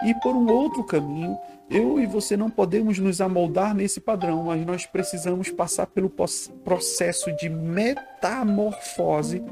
ir 0.05 0.15
por 0.21 0.37
um 0.37 0.53
outro 0.53 0.85
caminho. 0.85 1.37
Eu 1.71 1.99
e 1.99 2.07
você 2.07 2.37
não 2.37 2.51
podemos 2.51 2.99
nos 2.99 3.21
amoldar 3.21 3.75
nesse 3.75 4.01
padrão, 4.01 4.45
mas 4.45 4.65
nós 4.65 4.87
precisamos 4.87 5.51
passar 5.51 5.87
pelo 5.87 6.11
processo 6.65 7.35
de 7.37 7.49
metamorfose 7.49 9.43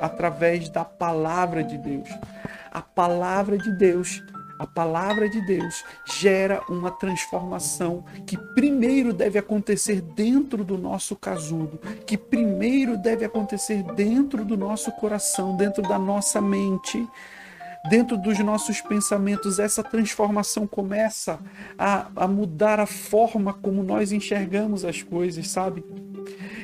através 0.00 0.68
da 0.68 0.84
palavra 0.84 1.62
de 1.62 1.78
Deus. 1.78 2.08
A 2.70 2.82
palavra 2.82 3.56
de 3.56 3.70
Deus 3.78 4.22
a 4.58 4.66
palavra 4.66 5.28
de 5.28 5.40
Deus 5.40 5.84
gera 6.04 6.62
uma 6.68 6.90
transformação 6.90 8.04
que 8.26 8.36
primeiro 8.54 9.12
deve 9.12 9.38
acontecer 9.38 10.00
dentro 10.00 10.64
do 10.64 10.78
nosso 10.78 11.14
casulo, 11.14 11.78
que 12.06 12.16
primeiro 12.16 12.96
deve 12.96 13.24
acontecer 13.24 13.82
dentro 13.94 14.44
do 14.44 14.56
nosso 14.56 14.90
coração, 14.92 15.56
dentro 15.56 15.82
da 15.82 15.98
nossa 15.98 16.40
mente, 16.40 17.06
dentro 17.88 18.16
dos 18.16 18.38
nossos 18.38 18.80
pensamentos. 18.80 19.58
Essa 19.58 19.82
transformação 19.82 20.66
começa 20.66 21.38
a, 21.78 22.08
a 22.16 22.26
mudar 22.26 22.80
a 22.80 22.86
forma 22.86 23.52
como 23.52 23.82
nós 23.82 24.12
enxergamos 24.12 24.84
as 24.84 25.02
coisas, 25.02 25.48
sabe? 25.48 25.84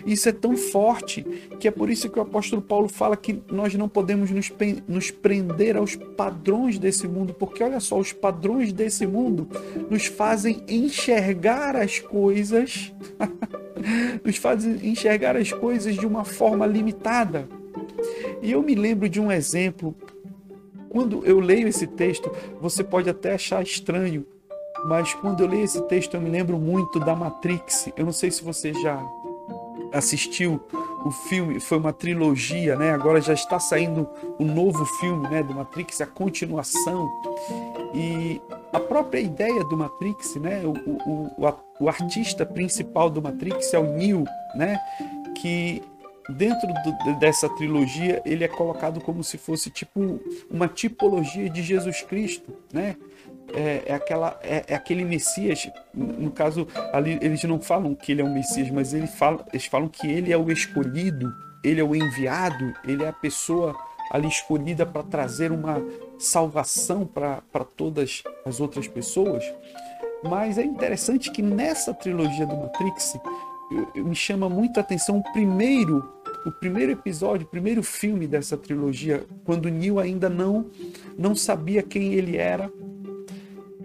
Isso 0.06 0.28
é 0.28 0.32
tão 0.32 0.56
forte 0.56 1.22
que 1.58 1.68
é 1.68 1.70
por 1.70 1.90
isso 1.90 2.08
que 2.08 2.18
o 2.18 2.22
apóstolo 2.22 2.60
Paulo 2.60 2.88
fala 2.88 3.16
que 3.16 3.42
nós 3.50 3.74
não 3.74 3.88
podemos 3.88 4.30
nos, 4.30 5.10
prender 5.10 5.76
aos 5.76 5.96
padrões 5.96 6.78
desse 6.78 7.06
mundo, 7.06 7.34
porque 7.34 7.62
olha 7.62 7.80
só, 7.80 7.98
os 7.98 8.12
padrões 8.12 8.72
desse 8.72 9.06
mundo 9.06 9.48
nos 9.90 10.06
fazem 10.06 10.62
enxergar 10.68 11.76
as 11.76 11.98
coisas, 11.98 12.92
nos 14.24 14.36
fazem 14.36 14.78
enxergar 14.82 15.36
as 15.36 15.52
coisas 15.52 15.94
de 15.94 16.06
uma 16.06 16.24
forma 16.24 16.66
limitada. 16.66 17.48
E 18.40 18.50
eu 18.50 18.62
me 18.62 18.74
lembro 18.74 19.08
de 19.08 19.20
um 19.20 19.30
exemplo. 19.30 19.94
Quando 20.88 21.24
eu 21.24 21.40
leio 21.40 21.68
esse 21.68 21.86
texto, 21.86 22.30
você 22.60 22.84
pode 22.84 23.08
até 23.08 23.32
achar 23.32 23.62
estranho, 23.62 24.26
mas 24.84 25.14
quando 25.14 25.42
eu 25.42 25.46
leio 25.46 25.64
esse 25.64 25.80
texto, 25.82 26.14
eu 26.14 26.20
me 26.20 26.28
lembro 26.28 26.58
muito 26.58 27.00
da 27.00 27.14
Matrix. 27.14 27.88
Eu 27.96 28.04
não 28.04 28.12
sei 28.12 28.30
se 28.30 28.42
você 28.42 28.74
já 28.74 29.02
assistiu 29.92 30.60
o 31.04 31.10
filme, 31.10 31.60
foi 31.60 31.78
uma 31.78 31.92
trilogia, 31.92 32.76
né? 32.76 32.92
Agora 32.92 33.20
já 33.20 33.32
está 33.32 33.58
saindo 33.58 34.08
o 34.38 34.44
novo 34.44 34.84
filme, 35.00 35.28
né, 35.28 35.42
do 35.42 35.54
Matrix, 35.54 36.00
a 36.00 36.06
continuação. 36.06 37.08
E 37.94 38.40
a 38.72 38.80
própria 38.80 39.20
ideia 39.20 39.62
do 39.64 39.76
Matrix, 39.76 40.36
né? 40.36 40.62
O, 40.64 40.72
o, 40.88 41.46
o, 41.46 41.54
o 41.80 41.88
artista 41.88 42.46
principal 42.46 43.10
do 43.10 43.20
Matrix 43.20 43.74
é 43.74 43.78
o 43.78 43.92
Neo, 43.96 44.24
né? 44.54 44.78
Que 45.36 45.82
dentro 46.30 46.68
do, 46.68 47.18
dessa 47.18 47.48
trilogia 47.48 48.22
ele 48.24 48.44
é 48.44 48.48
colocado 48.48 49.00
como 49.00 49.22
se 49.24 49.36
fosse 49.36 49.70
tipo 49.70 50.20
uma 50.50 50.68
tipologia 50.68 51.50
de 51.50 51.62
Jesus 51.62 52.02
Cristo, 52.02 52.52
né? 52.72 52.96
É, 53.54 53.82
é, 53.86 53.94
aquela, 53.94 54.38
é, 54.42 54.64
é, 54.68 54.74
aquele 54.74 55.04
Messias. 55.04 55.70
No 55.94 56.30
caso, 56.30 56.66
ali 56.92 57.18
eles 57.20 57.42
não 57.44 57.60
falam 57.60 57.94
que 57.94 58.12
ele 58.12 58.22
é 58.22 58.24
um 58.24 58.32
Messias, 58.32 58.70
mas 58.70 58.94
ele 58.94 59.06
fala, 59.06 59.44
eles 59.52 59.66
falam 59.66 59.88
que 59.88 60.06
ele 60.06 60.32
é 60.32 60.36
o 60.36 60.50
escolhido, 60.50 61.32
ele 61.62 61.80
é 61.80 61.84
o 61.84 61.94
enviado, 61.94 62.72
ele 62.84 63.04
é 63.04 63.08
a 63.08 63.12
pessoa 63.12 63.76
ali 64.10 64.28
escolhida 64.28 64.84
para 64.84 65.02
trazer 65.02 65.50
uma 65.52 65.82
salvação 66.18 67.06
para 67.06 67.64
todas 67.76 68.22
as 68.44 68.60
outras 68.60 68.86
pessoas. 68.86 69.44
Mas 70.22 70.58
é 70.58 70.64
interessante 70.64 71.30
que 71.30 71.42
nessa 71.42 71.92
trilogia 71.92 72.46
do 72.46 72.56
Matrix 72.56 73.18
eu, 73.94 74.04
me 74.04 74.14
chama 74.14 74.48
muito 74.48 74.78
a 74.78 74.80
atenção 74.80 75.18
o 75.18 75.32
primeiro 75.32 76.12
o 76.44 76.50
primeiro 76.50 76.90
episódio, 76.90 77.46
o 77.46 77.48
primeiro 77.48 77.84
filme 77.84 78.26
dessa 78.26 78.56
trilogia, 78.56 79.24
quando 79.44 79.68
Neo 79.68 80.00
ainda 80.00 80.28
não 80.28 80.66
não 81.16 81.36
sabia 81.36 81.82
quem 81.82 82.14
ele 82.14 82.36
era, 82.36 82.70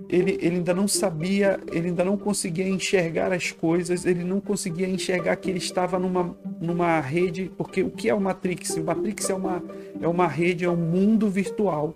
ele, 0.10 0.38
ele 0.41 0.56
ainda 0.58 0.74
não 0.74 0.88
sabia, 0.88 1.60
ele 1.72 1.89
ainda 1.89 2.04
não 2.06 2.17
conseguia 2.17 2.67
enxergar 2.67 3.34
as 3.34 3.52
coisas, 3.52 4.06
ele 4.06 4.24
não 4.24 4.39
conseguia 4.39 4.88
enxergar 4.88 5.36
que 5.36 5.50
ele 5.50 5.58
estava 5.58 6.00
numa, 6.00 6.36
numa 6.62 7.00
rede, 7.02 7.52
porque 7.58 7.84
o 7.84 7.89
que 7.89 8.08
é 8.08 8.13
o 8.13 8.22
Matrix? 8.22 8.78
O 8.78 8.84
Matrix 8.84 9.30
é 9.30 9.36
uma, 9.36 9.62
é 10.02 10.08
uma 10.08 10.28
rede, 10.28 10.63
é 10.63 10.70
um 10.70 10.78
mundo 10.78 11.30
virtual. 11.30 11.93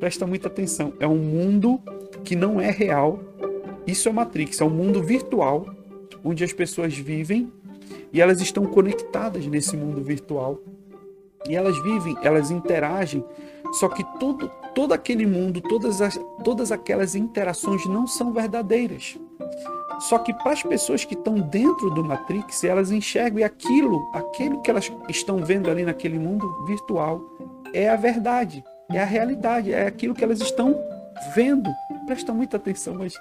Presta 0.00 0.26
muita 0.26 0.48
atenção, 0.48 0.94
é 0.98 1.06
um 1.06 1.18
mundo 1.18 1.80
que 2.24 2.34
não 2.34 2.60
é 2.60 2.70
real. 2.70 3.20
Isso 3.86 4.08
é 4.08 4.12
Matrix, 4.12 4.60
é 4.60 4.64
um 4.64 4.70
mundo 4.70 5.02
virtual 5.02 5.66
onde 6.24 6.44
as 6.44 6.52
pessoas 6.52 6.96
vivem 6.96 7.52
e 8.12 8.20
elas 8.20 8.40
estão 8.40 8.64
conectadas 8.64 9.46
nesse 9.46 9.76
mundo 9.76 10.02
virtual. 10.02 10.58
E 11.48 11.54
elas 11.54 11.80
vivem, 11.82 12.16
elas 12.22 12.50
interagem 12.50 13.24
só 13.72 13.88
que 13.88 14.04
todo, 14.18 14.50
todo 14.74 14.92
aquele 14.92 15.26
mundo, 15.26 15.60
todas, 15.60 16.00
as, 16.00 16.18
todas 16.42 16.72
aquelas 16.72 17.14
interações 17.14 17.84
não 17.86 18.06
são 18.06 18.32
verdadeiras. 18.32 19.18
Só 20.00 20.18
que 20.18 20.32
para 20.32 20.52
as 20.52 20.62
pessoas 20.62 21.04
que 21.04 21.14
estão 21.14 21.34
dentro 21.34 21.90
do 21.90 22.04
Matrix, 22.04 22.62
elas 22.62 22.90
enxergam 22.90 23.40
e 23.40 23.44
aquilo, 23.44 24.08
aquilo 24.14 24.62
que 24.62 24.70
elas 24.70 24.90
estão 25.08 25.38
vendo 25.38 25.68
ali 25.68 25.84
naquele 25.84 26.18
mundo 26.18 26.64
virtual 26.66 27.20
é 27.74 27.88
a 27.88 27.96
verdade, 27.96 28.64
é 28.90 29.00
a 29.00 29.04
realidade, 29.04 29.72
é 29.72 29.86
aquilo 29.86 30.14
que 30.14 30.22
elas 30.22 30.40
estão 30.40 30.78
vendo. 31.34 31.68
Presta 32.06 32.32
muita 32.32 32.56
atenção, 32.56 32.94
mas 32.94 33.14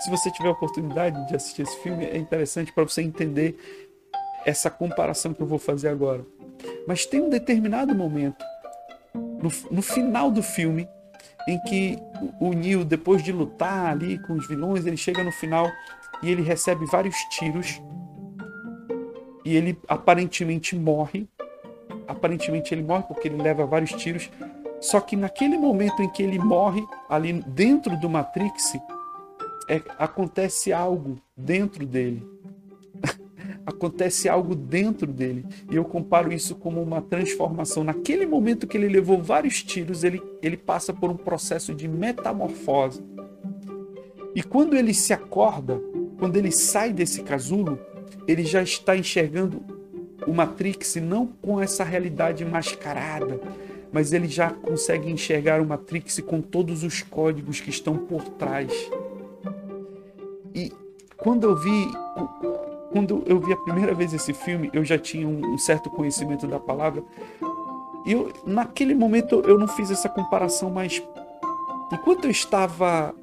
se 0.00 0.10
você 0.10 0.30
tiver 0.30 0.48
a 0.48 0.52
oportunidade 0.52 1.26
de 1.26 1.34
assistir 1.34 1.62
esse 1.62 1.76
filme, 1.80 2.04
é 2.04 2.16
interessante 2.16 2.72
para 2.72 2.84
você 2.84 3.02
entender 3.02 3.58
essa 4.46 4.70
comparação 4.70 5.34
que 5.34 5.42
eu 5.42 5.46
vou 5.46 5.58
fazer 5.58 5.88
agora. 5.88 6.24
Mas 6.86 7.04
tem 7.04 7.20
um 7.20 7.28
determinado 7.28 7.94
momento 7.94 8.44
no, 9.42 9.50
no 9.70 9.82
final 9.82 10.30
do 10.30 10.42
filme, 10.42 10.88
em 11.48 11.60
que 11.64 11.98
o 12.40 12.52
Neil, 12.52 12.84
depois 12.84 13.22
de 13.22 13.32
lutar 13.32 13.86
ali 13.86 14.18
com 14.18 14.34
os 14.34 14.46
vilões, 14.46 14.86
ele 14.86 14.96
chega 14.96 15.24
no 15.24 15.32
final 15.32 15.68
e 16.22 16.30
ele 16.30 16.42
recebe 16.42 16.86
vários 16.86 17.16
tiros 17.30 17.82
e 19.44 19.56
ele 19.56 19.76
aparentemente 19.88 20.76
morre. 20.76 21.28
Aparentemente 22.06 22.72
ele 22.72 22.82
morre 22.82 23.02
porque 23.08 23.28
ele 23.28 23.42
leva 23.42 23.66
vários 23.66 23.90
tiros. 23.92 24.30
Só 24.80 25.00
que 25.00 25.16
naquele 25.16 25.58
momento 25.58 26.02
em 26.02 26.08
que 26.08 26.22
ele 26.22 26.38
morre, 26.38 26.84
ali 27.08 27.32
dentro 27.32 27.96
do 27.96 28.08
Matrix, 28.08 28.74
é, 29.68 29.80
acontece 29.98 30.72
algo 30.72 31.18
dentro 31.36 31.86
dele 31.86 32.41
acontece 33.64 34.28
algo 34.28 34.54
dentro 34.54 35.06
dele. 35.06 35.44
E 35.70 35.76
eu 35.76 35.84
comparo 35.84 36.32
isso 36.32 36.54
como 36.54 36.82
uma 36.82 37.00
transformação. 37.00 37.84
Naquele 37.84 38.26
momento 38.26 38.66
que 38.66 38.76
ele 38.76 38.88
levou 38.88 39.22
vários 39.22 39.62
tiros, 39.62 40.04
ele, 40.04 40.22
ele 40.42 40.56
passa 40.56 40.92
por 40.92 41.10
um 41.10 41.16
processo 41.16 41.74
de 41.74 41.88
metamorfose. 41.88 43.02
E 44.34 44.42
quando 44.42 44.74
ele 44.74 44.94
se 44.94 45.12
acorda, 45.12 45.80
quando 46.18 46.36
ele 46.36 46.50
sai 46.50 46.92
desse 46.92 47.22
casulo, 47.22 47.78
ele 48.26 48.44
já 48.44 48.62
está 48.62 48.96
enxergando 48.96 49.62
o 50.26 50.32
Matrix 50.32 50.96
não 50.96 51.26
com 51.26 51.60
essa 51.60 51.84
realidade 51.84 52.44
mascarada, 52.44 53.40
mas 53.92 54.12
ele 54.12 54.28
já 54.28 54.50
consegue 54.50 55.10
enxergar 55.10 55.60
o 55.60 55.66
Matrix 55.66 56.20
com 56.20 56.40
todos 56.40 56.82
os 56.82 57.02
códigos 57.02 57.60
que 57.60 57.70
estão 57.70 57.96
por 57.96 58.22
trás. 58.22 58.72
E 60.54 60.72
quando 61.16 61.44
eu 61.44 61.56
vi 61.56 61.90
quando 62.92 63.22
eu 63.26 63.40
vi 63.40 63.52
a 63.52 63.56
primeira 63.56 63.94
vez 63.94 64.12
esse 64.12 64.32
filme, 64.32 64.70
eu 64.72 64.84
já 64.84 64.98
tinha 64.98 65.26
um 65.26 65.56
certo 65.58 65.90
conhecimento 65.90 66.46
da 66.46 66.60
palavra. 66.60 67.02
E 68.04 68.14
naquele 68.44 68.94
momento 68.94 69.42
eu 69.46 69.58
não 69.58 69.68
fiz 69.68 69.90
essa 69.90 70.08
comparação, 70.08 70.70
mas 70.70 71.02
enquanto 71.92 72.24
eu 72.24 72.30
estava 72.30 73.14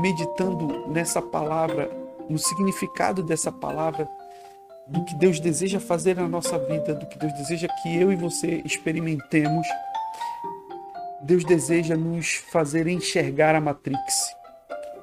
meditando 0.00 0.88
nessa 0.88 1.20
palavra, 1.20 1.90
no 2.28 2.38
significado 2.38 3.22
dessa 3.22 3.50
palavra, 3.50 4.08
do 4.86 5.04
que 5.04 5.14
Deus 5.14 5.40
deseja 5.40 5.80
fazer 5.80 6.16
na 6.16 6.28
nossa 6.28 6.58
vida, 6.58 6.94
do 6.94 7.06
que 7.06 7.18
Deus 7.18 7.32
deseja 7.34 7.68
que 7.82 7.94
eu 7.96 8.12
e 8.12 8.16
você 8.16 8.62
experimentemos, 8.64 9.66
Deus 11.22 11.44
deseja 11.44 11.96
nos 11.96 12.34
fazer 12.34 12.86
enxergar 12.86 13.54
a 13.54 13.60
Matrix. 13.60 13.98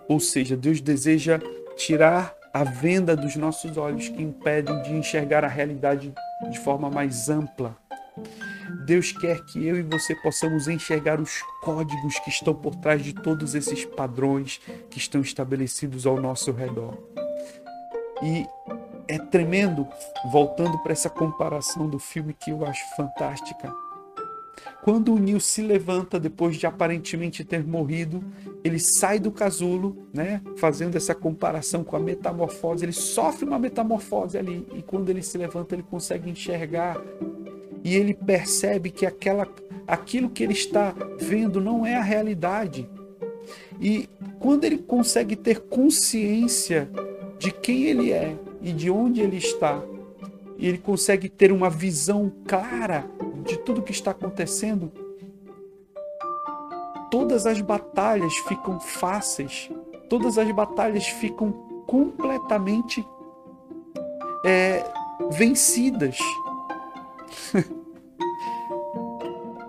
Ou 0.08 0.20
seja, 0.20 0.56
Deus 0.56 0.82
deseja 0.82 1.40
tirar 1.76 2.34
a 2.56 2.64
venda 2.64 3.18
dos 3.18 3.36
nossos 3.36 3.76
olhos 3.76 4.08
que 4.08 4.24
impedem 4.24 4.82
de 4.82 4.94
enxergar 4.94 5.44
a 5.44 5.48
realidade 5.50 6.14
de 6.50 6.58
forma 6.58 6.90
mais 6.90 7.30
ampla. 7.30 7.76
Deus 8.86 9.12
quer 9.12 9.44
que 9.44 9.68
eu 9.68 9.78
e 9.78 9.82
você 9.82 10.16
possamos 10.16 10.70
enxergar 10.70 11.20
os 11.20 11.42
códigos 11.62 12.18
que 12.20 12.30
estão 12.30 12.56
por 12.56 12.74
trás 12.78 13.04
de 13.04 13.12
todos 13.14 13.56
esses 13.56 13.84
padrões 13.84 14.62
que 14.90 14.98
estão 14.98 15.20
estabelecidos 15.20 16.08
ao 16.08 16.16
nosso 16.16 16.54
redor. 16.54 16.98
E 18.24 18.46
é 19.10 19.20
tremendo, 19.20 19.86
voltando 20.32 20.78
para 20.82 20.94
essa 20.94 21.10
comparação 21.10 21.90
do 21.90 22.00
filme 22.00 22.34
que 22.34 22.52
eu 22.52 22.66
acho 22.66 22.96
fantástica 22.96 23.70
quando 24.84 25.14
o 25.14 25.20
Neil 25.20 25.40
se 25.40 25.62
levanta 25.62 26.20
depois 26.20 26.58
de 26.58 26.66
aparentemente 26.66 27.44
ter 27.44 27.66
morrido, 27.66 28.24
ele 28.64 28.80
sai 28.80 29.20
do 29.20 29.32
casulo, 29.32 30.08
né, 30.14 30.42
fazendo 30.58 30.96
essa 30.96 31.14
comparação 31.14 31.84
com 31.84 31.96
a 31.96 32.00
metamorfose, 32.00 32.86
ele 32.86 32.92
sofre 32.92 33.46
uma 33.46 33.60
metamorfose 33.60 34.38
ali 34.38 34.66
e 34.76 34.82
quando 34.82 35.10
ele 35.10 35.22
se 35.22 35.38
levanta 35.38 35.76
ele 35.76 35.84
consegue 35.84 36.30
enxergar 36.30 37.02
e 37.84 37.96
ele 37.96 38.14
percebe 38.14 38.90
que 38.90 39.06
aquela 39.06 39.48
aquilo 39.88 40.30
que 40.30 40.44
ele 40.44 40.54
está 40.54 40.96
vendo 41.20 41.62
não 41.62 41.86
é 41.86 41.96
a 41.96 42.02
realidade. 42.02 42.90
E 43.80 44.10
quando 44.40 44.64
ele 44.64 44.78
consegue 44.78 45.36
ter 45.36 45.60
consciência 45.60 46.90
de 47.38 47.52
quem 47.52 47.84
ele 47.84 48.12
é 48.12 48.36
e 48.62 48.72
de 48.74 48.90
onde 48.90 49.22
ele 49.22 49.38
está, 49.38 49.84
e 50.58 50.68
ele 50.68 50.78
consegue 50.78 51.30
ter 51.30 51.52
uma 51.52 51.70
visão 51.70 52.32
clara 52.48 53.06
de 53.46 53.58
tudo 53.58 53.82
que 53.82 53.92
está 53.92 54.12
acontecendo, 54.12 54.92
todas 57.10 57.46
as 57.46 57.62
batalhas 57.62 58.36
ficam 58.40 58.80
fáceis, 58.80 59.70
todas 60.10 60.38
as 60.38 60.52
batalhas 60.52 61.08
ficam 61.08 61.52
completamente 61.88 63.08
é, 64.44 64.84
vencidas. 65.32 66.18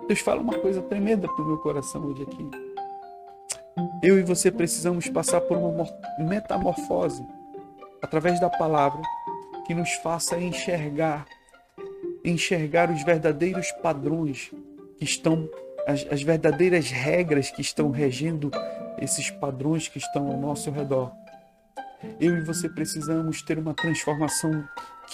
Deus 0.07 0.19
fala 0.19 0.41
uma 0.41 0.57
coisa 0.57 0.81
tremenda 0.81 1.27
para 1.27 1.43
o 1.43 1.47
meu 1.47 1.57
coração 1.57 2.05
hoje 2.05 2.23
aqui. 2.23 2.49
Eu 4.01 4.17
e 4.17 4.23
você 4.23 4.49
precisamos 4.51 5.07
passar 5.09 5.41
por 5.41 5.57
uma 5.57 5.85
metamorfose 6.17 7.23
através 8.01 8.39
da 8.39 8.49
palavra 8.49 9.01
que 9.65 9.75
nos 9.75 9.91
faça 9.95 10.39
enxergar 10.39 11.25
enxergar 12.29 12.89
os 12.89 13.03
verdadeiros 13.03 13.71
padrões 13.71 14.51
que 14.97 15.03
estão, 15.03 15.49
as, 15.87 16.05
as 16.11 16.21
verdadeiras 16.21 16.89
regras 16.89 17.51
que 17.51 17.61
estão 17.61 17.91
regendo 17.91 18.51
esses 18.99 19.29
padrões 19.29 19.87
que 19.87 19.97
estão 19.97 20.27
ao 20.27 20.37
nosso 20.37 20.71
redor. 20.71 21.11
Eu 22.19 22.37
e 22.37 22.41
você 22.41 22.69
precisamos 22.69 23.41
ter 23.41 23.57
uma 23.57 23.73
transformação 23.73 24.67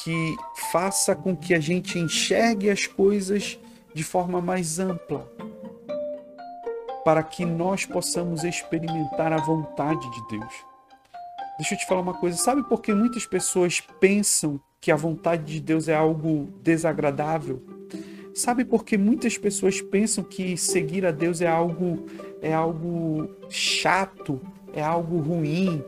que 0.04 0.36
faça 0.72 1.16
com 1.16 1.36
que 1.36 1.54
a 1.54 1.60
gente 1.60 2.00
enxergue 2.00 2.70
as 2.70 2.88
coisas 2.88 3.60
de 3.94 4.04
forma 4.04 4.42
mais 4.42 4.80
ampla, 4.80 5.32
para 7.06 7.22
que 7.22 7.46
nós 7.46 7.86
possamos 7.86 8.44
experimentar 8.44 9.32
a 9.32 9.38
vontade 9.38 10.10
de 10.10 10.28
Deus. 10.30 10.54
Deixa 11.58 11.76
eu 11.76 11.78
te 11.78 11.86
falar 11.86 12.02
uma 12.02 12.16
coisa, 12.16 12.38
sabe 12.38 12.64
por 12.64 12.82
que 12.82 12.94
muitas 12.94 13.26
pessoas 13.26 13.80
pensam 14.00 14.60
que 14.84 14.92
a 14.92 14.98
vontade 14.98 15.46
de 15.46 15.62
Deus 15.62 15.88
é 15.88 15.96
algo 15.96 16.50
desagradável. 16.62 17.64
Sabe 18.34 18.66
por 18.66 18.84
que 18.84 18.98
muitas 18.98 19.38
pessoas 19.38 19.80
pensam 19.80 20.26
que 20.26 20.58
seguir 20.58 21.06
a 21.06 21.12
Deus 21.12 21.40
é 21.40 21.48
algo 21.48 22.06
é 22.42 22.54
algo 22.54 23.30
chato, 23.50 24.42
é 24.74 24.84
algo 24.84 25.20
ruim, 25.20 25.82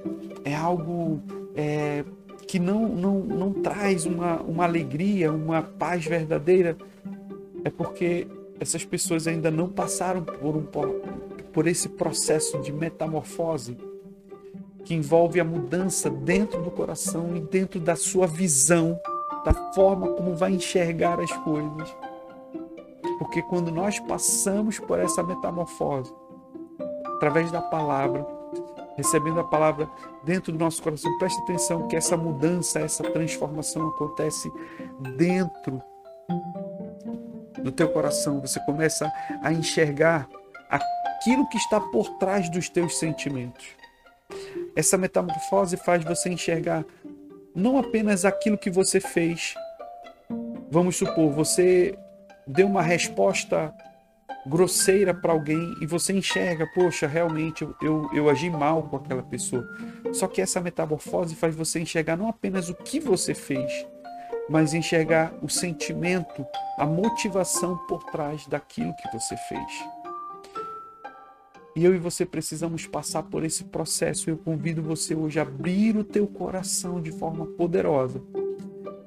é 0.45 0.55
algo 0.55 1.21
é, 1.57 2.05
que 2.47 2.57
não, 2.57 2.87
não, 2.87 3.19
não 3.19 3.51
traz 3.51 4.05
uma, 4.05 4.41
uma 4.43 4.63
alegria, 4.63 5.29
uma 5.29 5.61
paz 5.61 6.05
verdadeira? 6.05 6.77
É 7.65 7.69
porque 7.69 8.25
essas 8.61 8.85
pessoas 8.85 9.27
ainda 9.27 9.51
não 9.51 9.67
passaram 9.67 10.23
por, 10.23 10.55
um, 10.55 10.63
por 11.51 11.67
esse 11.67 11.89
processo 11.89 12.61
de 12.61 12.71
metamorfose 12.71 13.75
que 14.85 14.93
envolve 14.93 15.39
a 15.39 15.43
mudança 15.43 16.09
dentro 16.09 16.61
do 16.61 16.71
coração 16.71 17.35
e 17.35 17.41
dentro 17.41 17.79
da 17.79 17.95
sua 17.95 18.27
visão, 18.27 18.99
da 19.43 19.53
forma 19.73 20.07
como 20.13 20.35
vai 20.35 20.51
enxergar 20.51 21.19
as 21.19 21.31
coisas. 21.37 21.93
Porque 23.17 23.41
quando 23.41 23.71
nós 23.71 23.99
passamos 23.99 24.79
por 24.79 24.99
essa 24.99 25.23
metamorfose, 25.23 26.13
através 27.15 27.51
da 27.51 27.61
palavra, 27.61 28.25
recebendo 28.95 29.39
a 29.39 29.43
palavra 29.43 29.89
dentro 30.23 30.51
do 30.51 30.59
nosso 30.59 30.81
coração, 30.81 31.17
preste 31.17 31.41
atenção 31.41 31.87
que 31.87 31.95
essa 31.95 32.15
mudança, 32.15 32.79
essa 32.79 33.03
transformação 33.03 33.87
acontece 33.89 34.51
dentro 35.17 35.81
do 37.61 37.71
teu 37.71 37.89
coração. 37.89 38.39
Você 38.41 38.59
começa 38.61 39.11
a 39.41 39.51
enxergar 39.51 40.27
aquilo 40.69 41.47
que 41.47 41.57
está 41.57 41.79
por 41.79 42.09
trás 42.17 42.49
dos 42.49 42.69
teus 42.69 42.97
sentimentos. 42.97 43.65
Essa 44.75 44.97
metamorfose 44.97 45.77
faz 45.77 46.03
você 46.03 46.29
enxergar 46.29 46.83
não 47.55 47.77
apenas 47.77 48.25
aquilo 48.25 48.57
que 48.57 48.69
você 48.69 48.99
fez. 48.99 49.55
Vamos 50.69 50.97
supor, 50.97 51.31
você 51.31 51.97
deu 52.45 52.67
uma 52.67 52.81
resposta 52.81 53.73
grosseira 54.45 55.13
para 55.13 55.31
alguém 55.31 55.73
e 55.81 55.87
você 55.87 56.13
enxerga, 56.13 56.67
poxa, 56.75 57.07
realmente 57.07 57.67
eu, 57.81 58.09
eu, 58.13 58.29
agi 58.29 58.49
mal 58.49 58.83
com 58.83 58.97
aquela 58.97 59.23
pessoa. 59.23 59.67
Só 60.13 60.27
que 60.27 60.41
essa 60.41 60.61
metamorfose 60.61 61.35
faz 61.35 61.55
você 61.55 61.79
enxergar 61.79 62.15
não 62.15 62.27
apenas 62.27 62.69
o 62.69 62.75
que 62.75 62.99
você 62.99 63.33
fez, 63.33 63.87
mas 64.49 64.73
enxergar 64.73 65.33
o 65.41 65.49
sentimento, 65.49 66.45
a 66.77 66.85
motivação 66.85 67.77
por 67.87 68.03
trás 68.05 68.45
daquilo 68.47 68.95
que 68.95 69.11
você 69.17 69.35
fez. 69.37 69.94
E 71.75 71.83
eu 71.83 71.93
e 71.93 71.97
você 71.97 72.25
precisamos 72.25 72.87
passar 72.87 73.23
por 73.23 73.43
esse 73.43 73.65
processo. 73.65 74.29
Eu 74.29 74.37
convido 74.37 74.81
você 74.81 75.13
hoje 75.13 75.39
a 75.39 75.41
abrir 75.41 75.97
o 75.97 76.05
teu 76.05 76.25
coração 76.25 77.01
de 77.01 77.11
forma 77.11 77.45
poderosa 77.45 78.21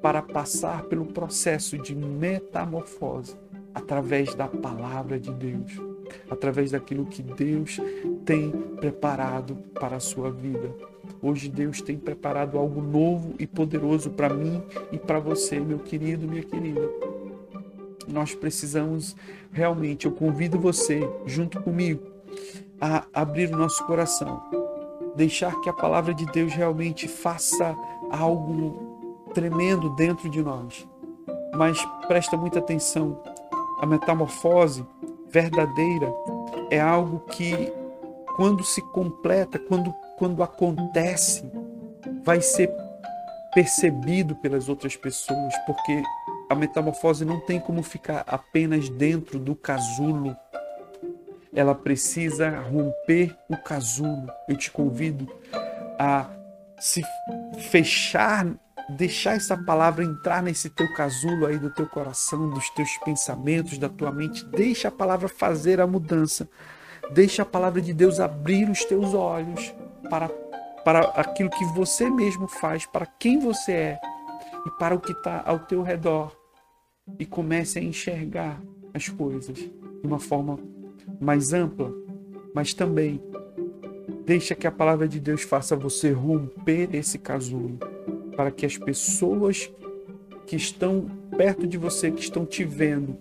para 0.03 0.21
passar 0.21 0.83
pelo 0.83 1.07
processo 1.07 1.79
de 1.79 1.95
metamorfose 1.95 3.35
através 3.73 4.35
da 4.35 4.47
palavra 4.47 5.19
de 5.19 5.31
Deus, 5.33 5.81
através 6.29 6.69
daquilo 6.69 7.07
que 7.07 7.23
Deus 7.23 7.79
tem 8.23 8.51
preparado 8.79 9.55
para 9.79 9.95
a 9.95 9.99
sua 9.99 10.29
vida. 10.29 10.71
Hoje 11.23 11.49
Deus 11.49 11.81
tem 11.81 11.97
preparado 11.97 12.55
algo 12.55 12.83
novo 12.83 13.33
e 13.39 13.47
poderoso 13.47 14.11
para 14.11 14.31
mim 14.31 14.61
e 14.91 14.97
para 14.99 15.19
você, 15.19 15.59
meu 15.59 15.79
querido, 15.79 16.27
minha 16.27 16.43
querida. 16.43 16.87
Nós 18.07 18.35
precisamos 18.35 19.15
realmente, 19.51 20.05
eu 20.05 20.11
convido 20.11 20.59
você 20.59 20.99
junto 21.25 21.59
comigo 21.61 22.18
a 22.79 23.05
abrir 23.13 23.53
o 23.53 23.57
nosso 23.57 23.85
coração, 23.85 24.41
deixar 25.15 25.59
que 25.61 25.69
a 25.69 25.73
palavra 25.73 26.13
de 26.13 26.25
Deus 26.27 26.53
realmente 26.53 27.07
faça 27.07 27.75
algo 28.09 29.27
tremendo 29.33 29.89
dentro 29.95 30.29
de 30.29 30.41
nós. 30.41 30.87
Mas 31.55 31.83
presta 32.07 32.37
muita 32.37 32.59
atenção, 32.59 33.21
a 33.81 33.85
metamorfose 33.85 34.85
verdadeira 35.27 36.13
é 36.69 36.79
algo 36.79 37.19
que 37.31 37.71
quando 38.35 38.63
se 38.63 38.81
completa, 38.81 39.59
quando 39.59 39.93
quando 40.19 40.43
acontece, 40.43 41.49
vai 42.25 42.41
ser 42.41 42.69
percebido 43.53 44.35
pelas 44.35 44.67
outras 44.67 44.97
pessoas, 44.97 45.53
porque 45.65 46.03
a 46.49 46.53
metamorfose 46.53 47.23
não 47.23 47.39
tem 47.39 47.57
como 47.57 47.81
ficar 47.81 48.25
apenas 48.27 48.89
dentro 48.89 49.39
do 49.39 49.55
casulo 49.55 50.35
ela 51.53 51.73
precisa 51.75 52.59
romper 52.59 53.35
o 53.49 53.57
casulo. 53.57 54.27
Eu 54.47 54.57
te 54.57 54.71
convido 54.71 55.27
a 55.97 56.29
se 56.79 57.03
fechar 57.69 58.45
deixar 58.89 59.35
essa 59.35 59.55
palavra 59.55 60.03
entrar 60.03 60.41
nesse 60.41 60.69
teu 60.69 60.91
casulo 60.93 61.45
aí 61.45 61.57
do 61.57 61.69
teu 61.69 61.87
coração, 61.87 62.49
dos 62.49 62.69
teus 62.71 62.97
pensamentos, 62.99 63.77
da 63.77 63.87
tua 63.87 64.11
mente. 64.11 64.43
Deixa 64.45 64.87
a 64.87 64.91
palavra 64.91 65.27
fazer 65.27 65.79
a 65.79 65.87
mudança. 65.87 66.49
Deixa 67.11 67.43
a 67.43 67.45
palavra 67.45 67.81
de 67.81 67.93
Deus 67.93 68.19
abrir 68.19 68.69
os 68.69 68.83
teus 68.85 69.13
olhos 69.13 69.73
para, 70.09 70.29
para 70.83 71.01
aquilo 71.09 71.49
que 71.49 71.65
você 71.65 72.09
mesmo 72.09 72.47
faz, 72.47 72.85
para 72.85 73.05
quem 73.05 73.39
você 73.39 73.71
é 73.71 73.99
e 74.65 74.71
para 74.71 74.95
o 74.95 74.99
que 74.99 75.11
está 75.11 75.43
ao 75.45 75.59
teu 75.59 75.83
redor. 75.83 76.35
E 77.17 77.25
comece 77.25 77.79
a 77.79 77.83
enxergar 77.83 78.61
as 78.93 79.07
coisas 79.07 79.55
de 79.55 79.71
uma 80.03 80.19
forma 80.19 80.59
mais 81.19 81.53
ampla, 81.53 81.93
mas 82.53 82.73
também 82.73 83.21
deixa 84.25 84.55
que 84.55 84.67
a 84.67 84.71
palavra 84.71 85.07
de 85.07 85.19
Deus 85.19 85.41
faça 85.41 85.75
você 85.75 86.11
romper 86.11 86.93
esse 86.93 87.17
casulo 87.17 87.77
para 88.35 88.51
que 88.51 88.65
as 88.65 88.77
pessoas 88.77 89.71
que 90.45 90.55
estão 90.55 91.09
perto 91.35 91.67
de 91.67 91.77
você, 91.77 92.11
que 92.11 92.21
estão 92.21 92.45
te 92.45 92.63
vendo, 92.63 93.17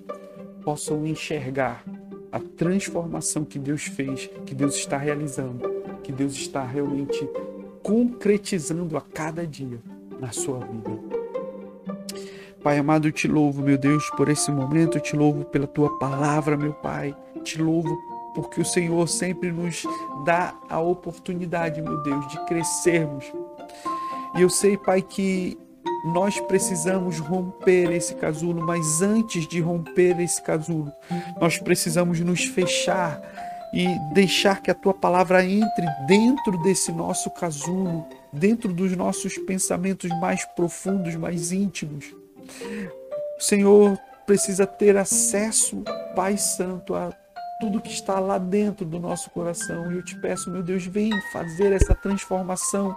possam 0.62 1.07
enxergar 1.07 1.85
a 2.31 2.38
transformação 2.38 3.45
que 3.45 3.59
Deus 3.59 3.85
fez, 3.85 4.31
que 4.45 4.55
Deus 4.55 4.77
está 4.77 4.97
realizando, 4.97 5.69
que 6.03 6.12
Deus 6.12 6.35
está 6.35 6.64
realmente 6.64 7.29
concretizando 7.83 8.97
a 8.97 9.01
cada 9.01 9.47
dia 9.47 9.81
na 10.21 10.31
sua 10.31 10.59
vida. 10.59 11.19
Pai 12.62 12.77
amado, 12.77 13.09
eu 13.09 13.12
te 13.12 13.29
louvo, 13.29 13.62
meu 13.62 13.79
Deus, 13.79 14.11
por 14.11 14.29
esse 14.29 14.51
momento, 14.51 14.99
eu 14.99 15.01
te 15.01 15.17
louvo 15.17 15.45
pela 15.45 15.67
tua 15.67 15.99
palavra, 15.99 16.57
meu 16.57 16.73
Pai. 16.73 17.17
Te 17.38 17.61
louvo 17.61 17.96
porque 18.35 18.61
o 18.61 18.64
Senhor 18.64 19.09
sempre 19.09 19.51
nos 19.51 19.83
dá 20.24 20.55
a 20.68 20.79
oportunidade, 20.79 21.83
meu 21.83 22.03
Deus, 22.03 22.29
de 22.29 22.38
crescermos, 22.44 23.24
e 24.35 24.42
eu 24.42 24.51
sei, 24.51 24.77
Pai, 24.77 25.03
que 25.03 25.59
nós 26.05 26.38
precisamos 26.40 27.18
romper 27.18 27.90
esse 27.90 28.14
casulo, 28.14 28.64
mas 28.64 29.03
antes 29.03 29.48
de 29.48 29.61
romper 29.61 30.20
esse 30.20 30.40
casulo, 30.42 30.92
nós 31.40 31.59
precisamos 31.59 32.20
nos 32.20 32.44
fechar 32.44 33.20
e 33.74 33.87
deixar 34.12 34.62
que 34.62 34.70
a 34.70 34.74
tua 34.74 34.94
palavra 34.94 35.44
entre 35.44 35.87
dentro 36.07 36.57
desse 36.62 36.92
nosso 36.92 37.31
casulo, 37.31 38.07
dentro 38.33 38.72
dos 38.72 38.96
nossos 38.96 39.37
pensamentos 39.38 40.11
mais 40.20 40.44
profundos, 40.44 41.16
mais 41.16 41.51
íntimos. 41.53 42.14
O 43.38 43.42
Senhor 43.42 43.98
precisa 44.27 44.66
ter 44.66 44.96
acesso, 44.96 45.83
Pai 46.14 46.37
Santo, 46.37 46.94
a 46.94 47.11
tudo 47.61 47.81
que 47.81 47.90
está 47.90 48.18
lá 48.21 48.38
dentro 48.38 48.85
do 48.87 48.99
nosso 48.99 49.31
coração. 49.31 49.90
E 49.92 49.97
eu 49.97 50.05
te 50.05 50.18
peço, 50.21 50.51
meu 50.51 50.62
Deus, 50.62 50.87
vem 50.87 51.11
fazer 51.33 51.73
essa 51.73 51.94
transformação 51.94 52.97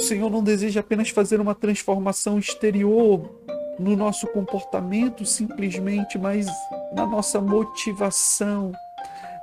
o 0.00 0.02
Senhor 0.02 0.30
não 0.30 0.42
deseja 0.42 0.80
apenas 0.80 1.10
fazer 1.10 1.42
uma 1.42 1.54
transformação 1.54 2.38
exterior 2.38 3.30
no 3.78 3.94
nosso 3.94 4.26
comportamento, 4.28 5.26
simplesmente, 5.26 6.18
mas 6.18 6.46
na 6.94 7.06
nossa 7.06 7.38
motivação, 7.38 8.72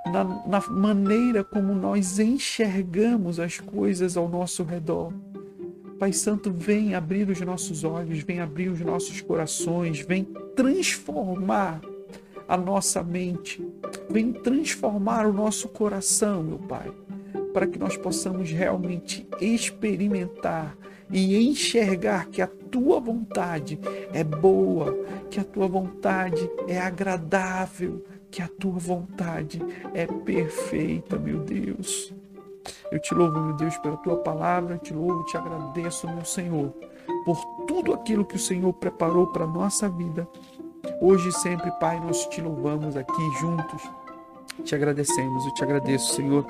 na, 0.08 0.24
na 0.24 0.60
maneira 0.68 1.44
como 1.44 1.76
nós 1.76 2.18
enxergamos 2.18 3.40
as 3.40 3.60
coisas 3.60 4.18
ao 4.18 4.28
nosso 4.28 4.64
redor. 4.64 5.14
Pai 6.00 6.12
Santo, 6.12 6.52
vem 6.52 6.96
abrir 6.96 7.30
os 7.30 7.40
nossos 7.42 7.84
olhos, 7.84 8.24
vem 8.24 8.40
abrir 8.40 8.70
os 8.70 8.80
nossos 8.80 9.22
corações, 9.22 10.00
vem 10.00 10.24
transformar 10.56 11.82
a 12.48 12.56
nossa 12.56 13.04
mente, 13.04 13.66
vem 14.10 14.32
transformar 14.32 15.26
o 15.26 15.34
nosso 15.34 15.68
coração, 15.70 16.44
meu 16.44 16.60
Pai 16.60 16.92
para 17.58 17.66
que 17.66 17.80
nós 17.80 17.98
possamos 17.98 18.52
realmente 18.52 19.28
experimentar 19.42 20.78
e 21.10 21.36
enxergar 21.50 22.28
que 22.28 22.40
a 22.40 22.46
tua 22.46 23.00
vontade 23.00 23.80
é 24.14 24.24
boa, 24.24 24.96
que 25.32 25.40
a 25.40 25.44
tua 25.44 25.68
vontade 25.68 26.48
é 26.68 26.80
agradável, 26.80 28.06
que 28.30 28.44
a 28.44 28.48
tua 28.48 28.78
vontade 28.78 29.60
é 29.96 30.06
perfeita, 30.06 31.18
meu 31.18 31.40
Deus. 31.40 32.14
Eu 32.92 33.00
te 33.00 33.16
louvo, 33.16 33.40
meu 33.40 33.56
Deus, 33.56 33.76
pela 33.80 33.98
tua 33.98 34.18
palavra, 34.18 34.78
te 34.78 34.94
louvo, 34.94 35.26
te 35.26 35.36
agradeço, 35.36 36.08
meu 36.08 36.26
Senhor, 36.26 36.72
por 37.26 37.44
tudo 37.66 37.92
aquilo 37.92 38.24
que 38.24 38.36
o 38.36 38.40
Senhor 38.40 38.72
preparou 38.74 39.26
para 39.26 39.46
a 39.46 39.48
nossa 39.48 39.90
vida. 39.90 40.28
Hoje 41.02 41.30
e 41.30 41.34
sempre, 41.34 41.72
Pai, 41.80 42.00
nós 42.00 42.26
te 42.28 42.42
louvamos 42.42 42.96
aqui 42.96 43.32
juntos 43.40 43.82
te 44.64 44.76
agradecemos, 44.76 45.46
eu 45.46 45.54
te 45.54 45.64
agradeço, 45.64 46.14
Senhor, 46.14 46.46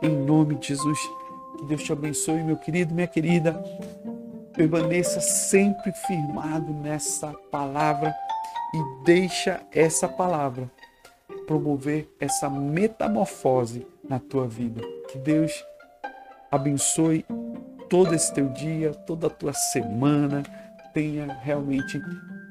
em 0.00 0.08
nome 0.08 0.54
de 0.56 0.68
Jesus. 0.68 0.98
Que 1.58 1.66
Deus 1.66 1.82
te 1.82 1.92
abençoe, 1.92 2.42
meu 2.42 2.56
querido, 2.56 2.94
minha 2.94 3.06
querida. 3.06 3.52
Permaneça 4.54 5.20
sempre 5.20 5.92
firmado 6.06 6.72
nessa 6.72 7.32
palavra 7.50 8.14
e 8.74 9.04
deixa 9.04 9.60
essa 9.72 10.08
palavra 10.08 10.70
promover 11.46 12.08
essa 12.18 12.48
metamorfose 12.48 13.86
na 14.08 14.18
tua 14.18 14.46
vida. 14.46 14.80
Que 15.10 15.18
Deus 15.18 15.52
abençoe 16.50 17.24
todo 17.88 18.14
esse 18.14 18.32
teu 18.32 18.48
dia, 18.48 18.92
toda 18.92 19.26
a 19.26 19.30
tua 19.30 19.52
semana. 19.52 20.42
Tenha 20.94 21.38
realmente 21.42 22.00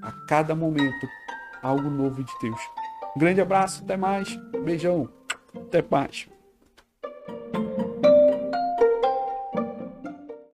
a 0.02 0.12
cada 0.28 0.56
momento 0.56 1.08
algo 1.62 1.90
novo 1.90 2.24
de 2.24 2.34
Deus. 2.42 2.60
Um 3.16 3.20
grande 3.20 3.42
abraço, 3.42 3.84
até 3.84 3.98
mais. 3.98 4.36
Beijão, 4.64 5.10
até 5.56 5.84
mais. 5.90 6.28